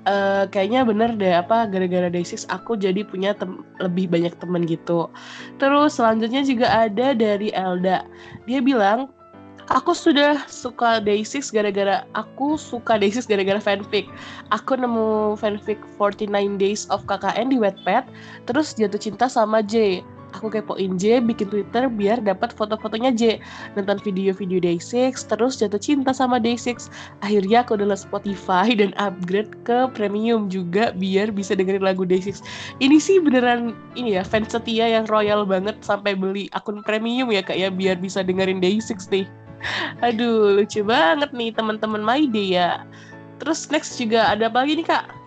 Uh, 0.09 0.49
kayaknya 0.49 0.81
bener 0.81 1.13
deh 1.21 1.29
apa 1.29 1.69
gara-gara 1.69 2.09
Day6 2.09 2.49
aku 2.49 2.73
jadi 2.73 3.05
punya 3.05 3.37
lebih 3.83 4.09
banyak 4.09 4.33
temen 4.39 4.65
gitu. 4.65 5.11
Terus 5.61 5.99
selanjutnya 6.01 6.41
juga 6.41 6.89
ada 6.89 7.13
dari 7.13 7.53
Elda. 7.53 8.09
Dia 8.49 8.65
bilang 8.65 9.13
aku 9.69 9.93
sudah 9.93 10.41
suka 10.49 11.05
Day6 11.05 11.53
gara-gara 11.53 12.09
aku 12.17 12.57
suka 12.57 12.97
Day6 12.97 13.29
gara-gara 13.29 13.61
fanfic. 13.61 14.09
Aku 14.57 14.81
nemu 14.81 15.37
fanfic 15.37 15.77
49 16.01 16.57
Days 16.57 16.89
of 16.89 17.05
KKN 17.05 17.53
di 17.53 17.61
Wattpad, 17.61 18.09
terus 18.49 18.73
jatuh 18.73 18.99
cinta 18.99 19.29
sama 19.29 19.61
J 19.61 20.01
aku 20.35 20.51
kepoin 20.51 20.97
J 20.97 21.23
bikin 21.23 21.51
Twitter 21.51 21.87
biar 21.87 22.23
dapat 22.23 22.55
foto-fotonya 22.55 23.15
J. 23.15 23.43
Nonton 23.77 23.99
video-video 24.03 24.59
Day6 24.63 25.15
terus 25.29 25.59
jatuh 25.61 25.81
cinta 25.81 26.11
sama 26.11 26.39
Day6 26.41 26.91
akhirnya 27.23 27.63
aku 27.63 27.79
download 27.79 28.01
Spotify 28.01 28.73
dan 28.75 28.97
upgrade 28.99 29.53
ke 29.63 29.91
premium 29.95 30.51
juga 30.51 30.95
biar 30.97 31.31
bisa 31.31 31.55
dengerin 31.55 31.85
lagu 31.85 32.03
Day6 32.03 32.43
ini 32.83 32.97
sih 32.99 33.23
beneran 33.23 33.77
ini 33.95 34.19
ya 34.19 34.23
fans 34.27 34.51
setia 34.51 34.89
yang 34.89 35.07
royal 35.11 35.47
banget 35.47 35.79
sampai 35.85 36.17
beli 36.17 36.51
akun 36.57 36.83
premium 36.83 37.31
ya 37.31 37.45
kak 37.45 37.59
ya 37.59 37.69
biar 37.71 38.01
bisa 38.01 38.25
dengerin 38.25 38.59
Day6 38.59 39.11
nih 39.13 39.27
aduh 40.07 40.57
lucu 40.57 40.81
banget 40.81 41.31
nih 41.37 41.53
teman-teman 41.53 42.01
My 42.01 42.25
Day 42.25 42.57
ya. 42.57 42.85
Terus 43.41 43.69
next 43.73 43.97
juga 43.97 44.37
ada 44.37 44.53
apa 44.53 44.65
lagi 44.65 44.81
nih 44.81 44.89
kak 44.89 45.20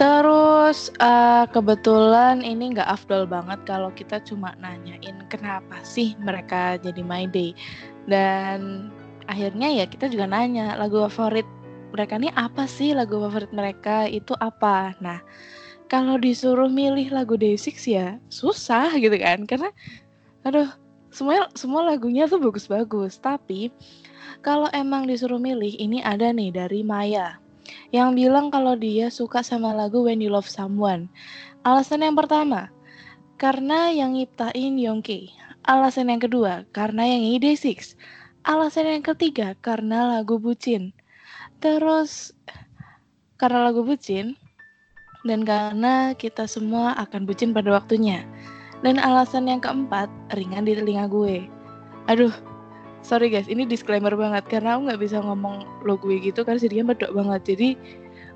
Terus 0.00 0.88
uh, 1.04 1.44
kebetulan 1.52 2.40
ini 2.40 2.72
nggak 2.72 2.88
afdol 2.88 3.28
banget 3.28 3.60
kalau 3.68 3.92
kita 3.92 4.24
cuma 4.24 4.56
nanyain 4.56 5.20
kenapa 5.28 5.84
sih 5.84 6.16
mereka 6.16 6.80
jadi 6.80 7.04
My 7.04 7.28
Day. 7.28 7.52
Dan 8.08 8.88
akhirnya 9.28 9.68
ya 9.68 9.84
kita 9.84 10.08
juga 10.08 10.24
nanya 10.24 10.80
lagu 10.80 11.04
favorit 11.12 11.44
mereka 11.92 12.16
ini 12.16 12.32
apa 12.32 12.64
sih? 12.64 12.96
Lagu 12.96 13.20
favorit 13.20 13.52
mereka 13.52 14.08
itu 14.08 14.32
apa. 14.40 14.96
Nah 15.04 15.20
kalau 15.92 16.16
disuruh 16.16 16.72
milih 16.72 17.12
lagu 17.12 17.36
Day6 17.36 17.76
ya 17.84 18.16
susah 18.32 18.96
gitu 18.96 19.12
kan 19.20 19.44
karena 19.44 19.68
aduh 20.48 20.72
semua 21.12 21.52
semua 21.52 21.84
lagunya 21.84 22.24
tuh 22.24 22.40
bagus-bagus. 22.40 23.20
Tapi 23.20 23.68
kalau 24.40 24.72
emang 24.72 25.04
disuruh 25.04 25.36
milih 25.36 25.76
ini 25.76 26.00
ada 26.00 26.32
nih 26.32 26.48
dari 26.48 26.80
Maya 26.80 27.41
yang 27.92 28.16
bilang 28.16 28.48
kalau 28.48 28.76
dia 28.76 29.12
suka 29.12 29.44
sama 29.44 29.72
lagu 29.76 30.04
When 30.04 30.20
You 30.20 30.32
Love 30.32 30.48
Someone. 30.48 31.10
Alasan 31.62 32.02
yang 32.02 32.18
pertama, 32.18 32.72
karena 33.38 33.90
yang 33.90 34.14
nyiptain 34.14 34.78
Yongki. 34.78 35.30
Alasan 35.62 36.10
yang 36.10 36.22
kedua, 36.22 36.66
karena 36.74 37.06
yang 37.06 37.22
ide 37.38 37.54
Six. 37.54 37.94
alasan 38.42 38.90
yang 38.90 39.06
ketiga 39.06 39.54
karena 39.62 40.18
lagu 40.18 40.34
bucin. 40.34 40.90
Terus 41.62 42.34
karena 43.38 43.70
lagu 43.70 43.86
bucin 43.86 44.34
dan 45.22 45.46
karena 45.46 46.14
kita 46.18 46.50
semua 46.50 46.94
akan 46.98 47.22
bucin 47.22 47.54
pada 47.54 47.70
waktunya. 47.70 48.26
Dan 48.82 48.98
alasan 48.98 49.46
yang 49.46 49.62
keempat, 49.62 50.10
ringan 50.34 50.66
di 50.66 50.74
telinga 50.74 51.06
gue. 51.06 51.46
Aduh, 52.10 52.34
sorry 53.02 53.28
guys, 53.28 53.50
ini 53.50 53.66
disclaimer 53.66 54.14
banget 54.14 54.46
karena 54.48 54.78
aku 54.78 54.90
nggak 54.90 55.02
bisa 55.02 55.18
ngomong 55.20 55.66
lo 55.82 55.98
gue 55.98 56.16
gitu 56.22 56.46
kan 56.46 56.56
jadinya 56.56 56.94
bedok 56.94 57.12
banget. 57.12 57.54
Jadi 57.54 57.68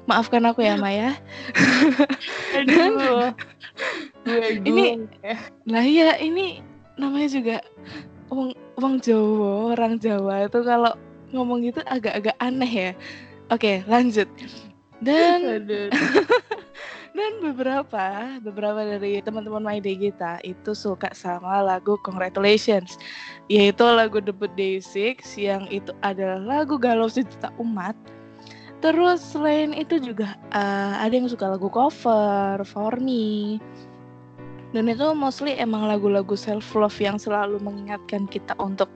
maafkan 0.07 0.47
aku 0.47 0.63
ya 0.63 0.79
Maya. 0.79 1.15
Aduh. 2.59 3.33
ini, 4.67 5.07
nah 5.67 5.83
iya 5.83 6.19
ini 6.19 6.63
namanya 6.99 7.29
juga 7.31 7.57
uang 8.31 8.51
uang 8.79 8.95
Jawa, 9.03 9.79
orang 9.79 10.03
Jawa 10.03 10.51
itu 10.51 10.61
kalau 10.67 10.93
ngomong 11.31 11.63
gitu 11.67 11.81
agak-agak 11.87 12.35
aneh 12.43 12.71
ya. 12.71 12.91
Oke, 13.51 13.87
lanjut. 13.87 14.27
Dan 14.99 15.67
dan 17.17 17.41
beberapa 17.41 18.37
beberapa 18.45 18.85
dari 18.85 19.25
teman-teman 19.25 19.65
My 19.65 19.79
Day 19.81 19.97
kita 19.97 20.37
itu 20.45 20.77
suka 20.77 21.09
sama 21.17 21.65
lagu 21.65 21.97
Congratulations 22.05 23.01
yaitu 23.49 23.89
lagu 23.89 24.21
debut 24.21 24.53
Day6 24.53 25.25
yang 25.41 25.65
itu 25.73 25.97
adalah 26.05 26.61
lagu 26.61 26.77
galau 26.77 27.09
sejuta 27.09 27.49
umat. 27.57 27.97
Terus 28.85 29.25
selain 29.25 29.73
itu 29.73 29.97
juga 29.97 30.37
uh, 30.53 31.01
ada 31.01 31.17
yang 31.17 31.33
suka 31.33 31.49
lagu 31.57 31.73
cover 31.73 32.61
For 32.69 33.01
Me. 33.01 33.57
Dan 34.77 34.93
itu 34.93 35.09
mostly 35.17 35.57
emang 35.57 35.89
lagu-lagu 35.89 36.37
self 36.37 36.77
love 36.77 37.01
yang 37.01 37.17
selalu 37.17 37.57
mengingatkan 37.65 38.29
kita 38.29 38.53
untuk 38.61 38.93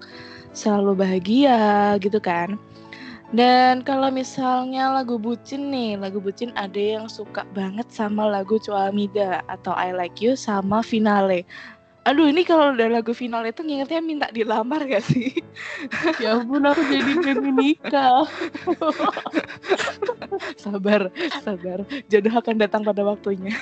selalu 0.52 0.98
bahagia 0.98 1.96
gitu 2.04 2.20
kan 2.20 2.60
dan 3.30 3.86
kalau 3.86 4.10
misalnya 4.10 4.90
lagu 4.90 5.14
bucin 5.14 5.70
nih, 5.70 5.94
lagu 5.94 6.18
bucin 6.18 6.50
ada 6.58 6.78
yang 6.78 7.06
suka 7.06 7.46
banget 7.54 7.86
sama 7.94 8.26
lagu 8.26 8.58
Cuamida 8.58 9.46
atau 9.46 9.70
I 9.78 9.94
Like 9.94 10.18
You 10.18 10.34
sama 10.34 10.82
Finale. 10.82 11.46
Aduh 12.08 12.26
ini 12.32 12.42
kalau 12.48 12.72
udah 12.72 12.88
lagu 12.88 13.12
final 13.12 13.44
itu 13.44 13.60
ngingetnya 13.60 14.00
minta 14.00 14.26
dilamar 14.32 14.82
gak 14.88 15.04
sih? 15.04 15.36
ya 16.16 16.40
ampun 16.40 16.64
aku 16.64 16.80
jadi 16.88 17.12
pengen 17.22 17.54
nikah. 17.60 18.24
sabar, 20.64 21.12
sabar. 21.44 21.84
Jodoh 22.08 22.34
akan 22.34 22.56
datang 22.56 22.82
pada 22.82 23.04
waktunya. 23.04 23.52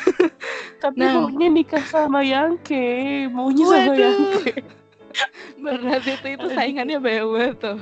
Tapi 0.78 1.02
nah, 1.02 1.28
maunya 1.28 1.50
nikah 1.50 1.82
sama 1.82 2.22
Yangke, 2.22 3.26
maunya 3.26 3.66
waduh. 3.66 3.76
sama 3.82 3.94
Yangke. 3.98 4.52
Berarti 5.58 6.10
itu, 6.14 6.26
itu 6.38 6.46
saingannya 6.54 6.98
banyak 7.02 7.26
banget 7.26 7.56
tuh. 7.58 7.78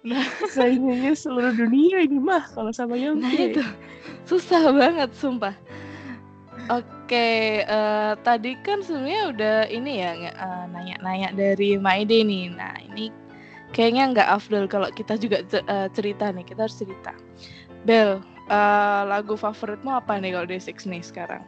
Nah, 0.00 0.24
saingannya 0.56 1.12
seluruh 1.12 1.52
dunia 1.52 2.00
ini 2.00 2.16
mah 2.16 2.48
kalau 2.56 2.72
sama 2.72 2.96
yang 2.96 3.20
Nah 3.20 3.32
itu 3.36 3.60
susah 4.24 4.72
banget 4.72 5.12
sumpah. 5.12 5.52
Oke, 6.70 7.66
uh, 7.66 8.14
tadi 8.22 8.54
kan 8.62 8.78
sebenarnya 8.80 9.22
udah 9.34 9.56
ini 9.74 9.92
ya 10.06 10.12
eh, 10.30 10.64
nanya-nanya 10.70 11.34
dari 11.34 11.74
Maide 11.74 12.22
nih. 12.22 12.46
Nah 12.54 12.78
ini 12.86 13.10
kayaknya 13.74 14.14
nggak 14.14 14.28
afdol 14.30 14.70
kalau 14.70 14.86
kita 14.94 15.18
juga 15.18 15.42
uh, 15.66 15.90
cerita 15.90 16.30
nih. 16.30 16.46
Kita 16.46 16.70
harus 16.70 16.78
cerita. 16.78 17.10
Bel, 17.82 18.22
uh, 18.48 19.02
lagu 19.02 19.34
favoritmu 19.34 19.90
apa 19.90 20.22
nih 20.22 20.36
kalau 20.36 20.46
Day 20.46 20.62
Six 20.62 20.86
nih 20.86 21.02
sekarang? 21.02 21.42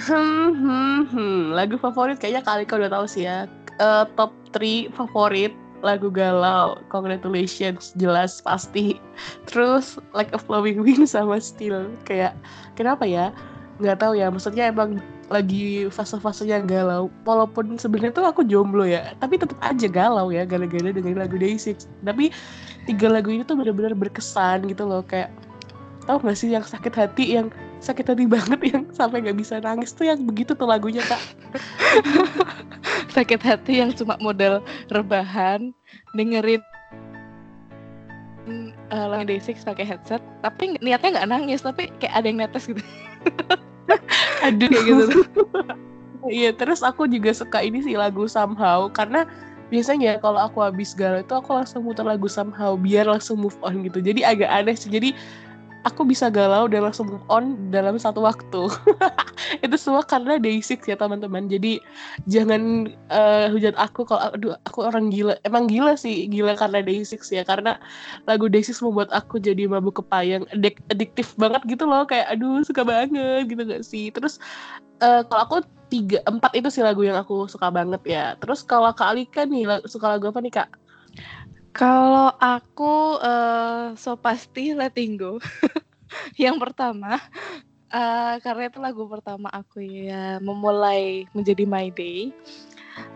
Hmm, 0.00 0.52
hmm, 0.54 1.00
hmm. 1.12 1.40
Lagu 1.52 1.76
favorit 1.76 2.16
kayaknya 2.16 2.40
kali 2.40 2.64
kau 2.64 2.80
udah 2.80 2.92
tahu 2.92 3.06
sih 3.06 3.28
ya. 3.28 3.44
Uh, 3.76 4.08
top 4.16 4.32
3 4.56 4.88
favorit 4.96 5.52
lagu 5.86 6.10
galau 6.10 6.82
congratulations 6.90 7.94
jelas 7.94 8.42
pasti. 8.42 8.98
Terus 9.46 10.02
like 10.10 10.34
a 10.34 10.40
flowing 10.42 10.82
wind 10.82 11.06
sama 11.06 11.38
still 11.38 11.86
kayak 12.02 12.34
kenapa 12.74 13.06
ya? 13.06 13.30
Nggak 13.78 14.02
tahu 14.02 14.18
ya 14.18 14.26
maksudnya 14.26 14.74
emang 14.74 14.98
lagi 15.30 15.86
fase-fasenya 15.86 16.66
galau. 16.66 17.06
Walaupun 17.22 17.78
sebenarnya 17.78 18.18
tuh 18.18 18.26
aku 18.26 18.42
jomblo 18.42 18.82
ya 18.82 19.14
tapi 19.22 19.38
tetap 19.38 19.62
aja 19.62 19.86
galau 19.86 20.34
ya 20.34 20.42
gara-gara 20.42 20.90
dengan 20.90 21.22
lagu 21.22 21.38
Day6 21.38 21.86
tapi 22.02 22.34
tiga 22.90 23.06
lagu 23.06 23.30
ini 23.30 23.46
tuh 23.46 23.54
benar-benar 23.54 23.94
berkesan 23.94 24.66
gitu 24.66 24.82
loh. 24.82 25.06
Kayak 25.06 25.30
tau 26.10 26.18
gak 26.22 26.38
sih 26.38 26.50
yang 26.50 26.66
sakit 26.66 26.94
hati 26.94 27.38
yang 27.38 27.50
sakit 27.80 28.06
hati 28.12 28.24
banget 28.24 28.60
yang 28.72 28.84
sampai 28.90 29.20
nggak 29.22 29.38
bisa 29.38 29.60
nangis 29.60 29.92
tuh 29.92 30.08
yang 30.08 30.20
begitu 30.24 30.56
tuh 30.56 30.68
lagunya 30.68 31.04
kak. 31.04 31.20
Sakit 33.16 33.40
hati 33.40 33.80
yang 33.80 33.92
cuma 33.96 34.20
model 34.20 34.60
rebahan 34.92 35.72
dengerin 36.12 36.60
uh, 38.92 39.06
lagu 39.10 39.24
Day6 39.26 39.64
pakai 39.64 39.86
headset 39.86 40.22
tapi 40.44 40.78
niatnya 40.80 41.20
nggak 41.20 41.30
nangis 41.30 41.60
tapi 41.64 41.90
kayak 41.98 42.14
ada 42.14 42.26
yang 42.26 42.38
netes 42.40 42.68
gitu. 42.68 42.82
Aduh. 44.46 44.68
Kayak 44.68 44.84
gitu. 44.84 45.04
Iya 46.26 46.50
terus 46.54 46.82
aku 46.82 47.06
juga 47.06 47.30
suka 47.30 47.62
ini 47.62 47.82
sih 47.86 47.94
lagu 47.94 48.26
somehow 48.26 48.90
karena 48.90 49.26
biasanya 49.70 50.22
kalau 50.22 50.38
aku 50.38 50.62
habis 50.62 50.94
galau 50.94 51.22
itu 51.22 51.34
aku 51.34 51.50
langsung 51.54 51.82
muter 51.82 52.06
lagu 52.06 52.30
somehow 52.30 52.78
biar 52.78 53.06
langsung 53.06 53.38
move 53.42 53.58
on 53.62 53.82
gitu. 53.86 53.98
Jadi 54.02 54.22
agak 54.22 54.50
aneh 54.50 54.74
sih. 54.78 54.90
Jadi 54.90 55.14
aku 55.86 56.02
bisa 56.02 56.26
galau 56.26 56.66
dan 56.66 56.82
langsung 56.82 57.06
move 57.06 57.22
on 57.30 57.70
dalam 57.70 57.94
satu 57.94 58.26
waktu. 58.26 58.66
itu 59.64 59.76
semua 59.78 60.02
karena 60.02 60.42
day 60.42 60.58
six 60.58 60.82
ya 60.90 60.98
teman-teman. 60.98 61.46
Jadi 61.46 61.78
jangan 62.26 62.90
uh, 63.14 63.46
hujat 63.54 63.78
aku 63.78 64.02
kalau 64.02 64.34
aduh 64.34 64.58
aku 64.66 64.82
orang 64.82 65.14
gila. 65.14 65.38
Emang 65.46 65.70
gila 65.70 65.94
sih, 65.94 66.26
gila 66.26 66.58
karena 66.58 66.82
day 66.82 67.06
six 67.06 67.30
ya. 67.30 67.46
Karena 67.46 67.78
lagu 68.26 68.50
day 68.50 68.66
six 68.66 68.82
membuat 68.82 69.14
aku 69.14 69.38
jadi 69.38 69.70
mabuk 69.70 70.02
kepayang, 70.02 70.42
adik 70.50 70.82
adiktif 70.90 71.38
banget 71.38 71.62
gitu 71.70 71.86
loh. 71.86 72.02
Kayak 72.02 72.34
aduh 72.34 72.66
suka 72.66 72.82
banget 72.82 73.46
gitu 73.46 73.62
gak 73.62 73.86
sih. 73.86 74.10
Terus 74.10 74.42
uh, 75.00 75.22
kalau 75.30 75.42
aku 75.46 75.56
tiga 75.86 76.18
empat 76.26 76.50
itu 76.58 76.66
sih 76.66 76.82
lagu 76.82 77.06
yang 77.06 77.14
aku 77.14 77.46
suka 77.46 77.70
banget 77.70 78.02
ya. 78.02 78.34
Terus 78.42 78.66
kalau 78.66 78.90
Kak 78.90 79.14
Alika 79.14 79.46
nih 79.46 79.86
suka 79.86 80.18
lagu 80.18 80.26
apa 80.34 80.42
nih 80.42 80.50
Kak? 80.50 80.85
Kalau 81.76 82.32
aku 82.40 83.20
uh, 83.20 83.92
so 84.00 84.16
pasti 84.16 84.72
Letting 84.72 85.20
Go. 85.20 85.36
yang 86.40 86.56
pertama 86.56 87.20
uh, 87.92 88.34
karena 88.40 88.72
itu 88.72 88.78
lagu 88.80 89.04
pertama 89.04 89.52
aku 89.52 89.84
ya 89.84 90.40
memulai 90.40 91.28
menjadi 91.36 91.68
My 91.68 91.92
Day. 91.92 92.32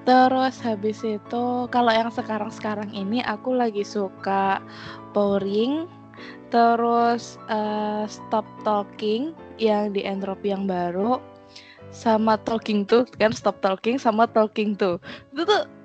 Terus 0.04 0.60
habis 0.60 1.00
itu 1.00 1.44
kalau 1.72 1.88
yang 1.88 2.12
sekarang-sekarang 2.12 2.92
ini 2.92 3.24
aku 3.24 3.56
lagi 3.56 3.80
suka 3.80 4.60
Pouring, 5.16 5.88
terus 6.52 7.40
uh, 7.48 8.04
Stop 8.04 8.44
Talking 8.60 9.32
yang 9.56 9.96
di 9.96 10.04
Entropy 10.04 10.52
yang 10.52 10.68
baru, 10.68 11.16
sama 11.88 12.36
Talking 12.44 12.84
tuh 12.84 13.08
kan 13.16 13.32
Stop 13.32 13.64
Talking 13.64 13.96
sama 13.96 14.28
Talking 14.28 14.76
tuh. 14.76 15.00
Itu 15.32 15.48
tuh 15.48 15.79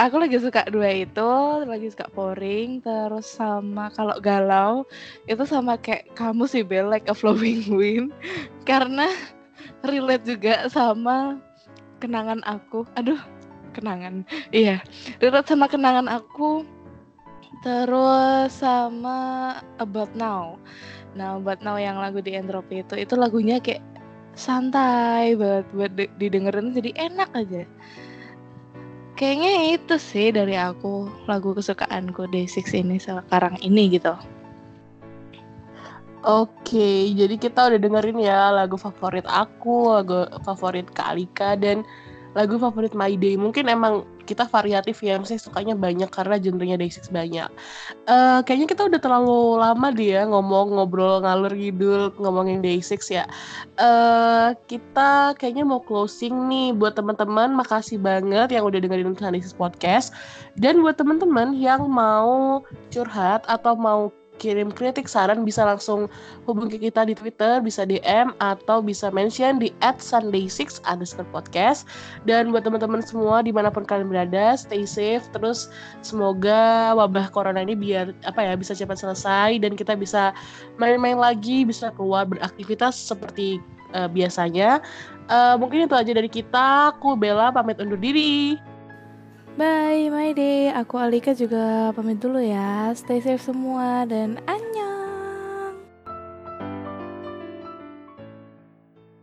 aku 0.00 0.16
lagi 0.16 0.40
suka 0.40 0.64
dua 0.72 1.04
itu 1.04 1.30
lagi 1.68 1.92
suka 1.92 2.08
pouring 2.08 2.80
terus 2.80 3.28
sama 3.28 3.92
kalau 3.92 4.16
galau 4.22 4.88
itu 5.28 5.44
sama 5.44 5.76
kayak 5.76 6.08
kamu 6.16 6.48
sih 6.48 6.64
Bel 6.64 6.88
like 6.88 7.04
a 7.10 7.14
flowing 7.14 7.66
wind. 7.68 8.14
Karena 8.68 9.10
relate 9.84 10.24
juga 10.24 10.64
sama 10.72 11.36
kenangan 12.00 12.40
aku. 12.48 12.88
Aduh 12.96 13.20
kenangan. 13.76 14.24
Iya 14.54 14.80
relate 15.20 15.52
sama 15.52 15.68
kenangan 15.68 16.08
aku. 16.08 16.64
Terus 17.60 18.54
sama 18.54 19.18
about 19.82 20.14
now. 20.16 20.56
Nah 21.12 21.36
about 21.36 21.60
now 21.60 21.76
yang 21.76 22.00
lagu 22.00 22.24
di 22.24 22.32
entropy 22.38 22.86
itu 22.86 22.94
itu 22.96 23.14
lagunya 23.18 23.60
kayak 23.60 23.84
santai 24.38 25.34
banget 25.34 25.66
buat 25.74 25.92
didengerin 26.22 26.70
jadi 26.70 27.10
enak 27.10 27.30
aja 27.34 27.66
kayaknya 29.18 29.74
itu 29.74 29.98
sih 29.98 30.30
dari 30.30 30.54
aku 30.54 31.10
lagu 31.26 31.50
kesukaanku 31.50 32.30
Day6 32.30 32.70
ini 32.78 33.02
sekarang 33.02 33.58
ini 33.66 33.98
gitu. 33.98 34.14
Oke, 36.22 37.14
jadi 37.14 37.34
kita 37.38 37.70
udah 37.70 37.78
dengerin 37.78 38.18
ya 38.22 38.50
lagu 38.54 38.78
favorit 38.78 39.26
aku, 39.26 39.90
lagu 39.98 40.26
favorit 40.42 40.86
Kak 40.94 41.62
dan 41.62 41.82
lagu 42.34 42.58
favorit 42.58 42.94
My 42.94 43.14
Day. 43.18 43.34
Mungkin 43.34 43.66
emang 43.66 44.06
kita 44.28 44.44
variatif 44.44 45.00
ya, 45.00 45.16
maksudnya 45.16 45.40
sukanya 45.40 45.72
banyak 45.72 46.12
karena 46.12 46.36
genrenya 46.36 46.76
Day6 46.76 47.08
banyak. 47.08 47.48
Uh, 48.04 48.44
kayaknya 48.44 48.68
kita 48.68 48.82
udah 48.84 49.00
terlalu 49.00 49.56
lama 49.56 49.88
dia 49.88 50.08
ya 50.08 50.22
ngomong 50.28 50.76
ngobrol 50.76 51.24
ngalur 51.24 51.52
ngidul 51.56 52.12
ngomongin 52.20 52.60
Day6 52.60 53.08
ya. 53.08 53.24
Uh, 53.80 54.52
kita 54.68 55.32
kayaknya 55.40 55.64
mau 55.64 55.80
closing 55.80 56.36
nih 56.52 56.76
buat 56.76 56.92
teman-teman. 56.92 57.56
Makasih 57.56 57.96
banget 57.96 58.52
yang 58.52 58.68
udah 58.68 58.76
dengerin 58.76 59.16
Day6 59.16 59.56
podcast. 59.56 60.12
Dan 60.60 60.84
buat 60.84 61.00
teman-teman 61.00 61.56
yang 61.56 61.88
mau 61.88 62.60
curhat 62.92 63.48
atau 63.48 63.72
mau 63.72 64.12
kirim 64.38 64.70
kritik 64.70 65.10
saran 65.10 65.42
bisa 65.42 65.66
langsung 65.66 66.06
hubungi 66.46 66.78
kita 66.78 67.04
di 67.04 67.12
Twitter, 67.18 67.58
bisa 67.58 67.82
DM 67.82 68.32
atau 68.38 68.78
bisa 68.78 69.10
mention 69.10 69.58
di 69.58 69.74
@sunday6 69.82 70.80
underscore 70.86 71.26
podcast. 71.34 71.84
Dan 72.24 72.54
buat 72.54 72.62
teman-teman 72.62 73.02
semua 73.02 73.42
di 73.42 73.50
mana 73.50 73.68
pun 73.68 73.82
kalian 73.82 74.08
berada, 74.08 74.54
stay 74.54 74.86
safe. 74.86 75.26
Terus 75.34 75.66
semoga 76.00 76.94
wabah 76.94 77.28
corona 77.34 77.60
ini 77.60 77.74
biar 77.74 78.14
apa 78.24 78.40
ya 78.40 78.54
bisa 78.54 78.72
cepat 78.72 79.02
selesai 79.02 79.58
dan 79.58 79.74
kita 79.74 79.98
bisa 79.98 80.30
main-main 80.78 81.18
lagi, 81.18 81.66
bisa 81.66 81.90
keluar 81.98 82.24
beraktivitas 82.24 82.94
seperti 82.94 83.58
uh, 83.92 84.08
biasanya. 84.08 84.78
Uh, 85.28 85.60
mungkin 85.60 85.84
itu 85.84 85.96
aja 85.98 86.12
dari 86.14 86.30
kita. 86.30 86.96
Aku 86.96 87.18
Bella 87.18 87.52
pamit 87.52 87.76
undur 87.82 88.00
diri. 88.00 88.56
Bye, 89.58 90.06
my 90.06 90.30
day. 90.38 90.70
Aku 90.70 91.02
Alika 91.02 91.34
juga 91.34 91.90
pamit 91.90 92.22
dulu 92.22 92.38
ya. 92.38 92.94
Stay 92.94 93.18
safe 93.18 93.42
semua 93.42 94.06
dan 94.06 94.38
annyeong. 94.46 95.07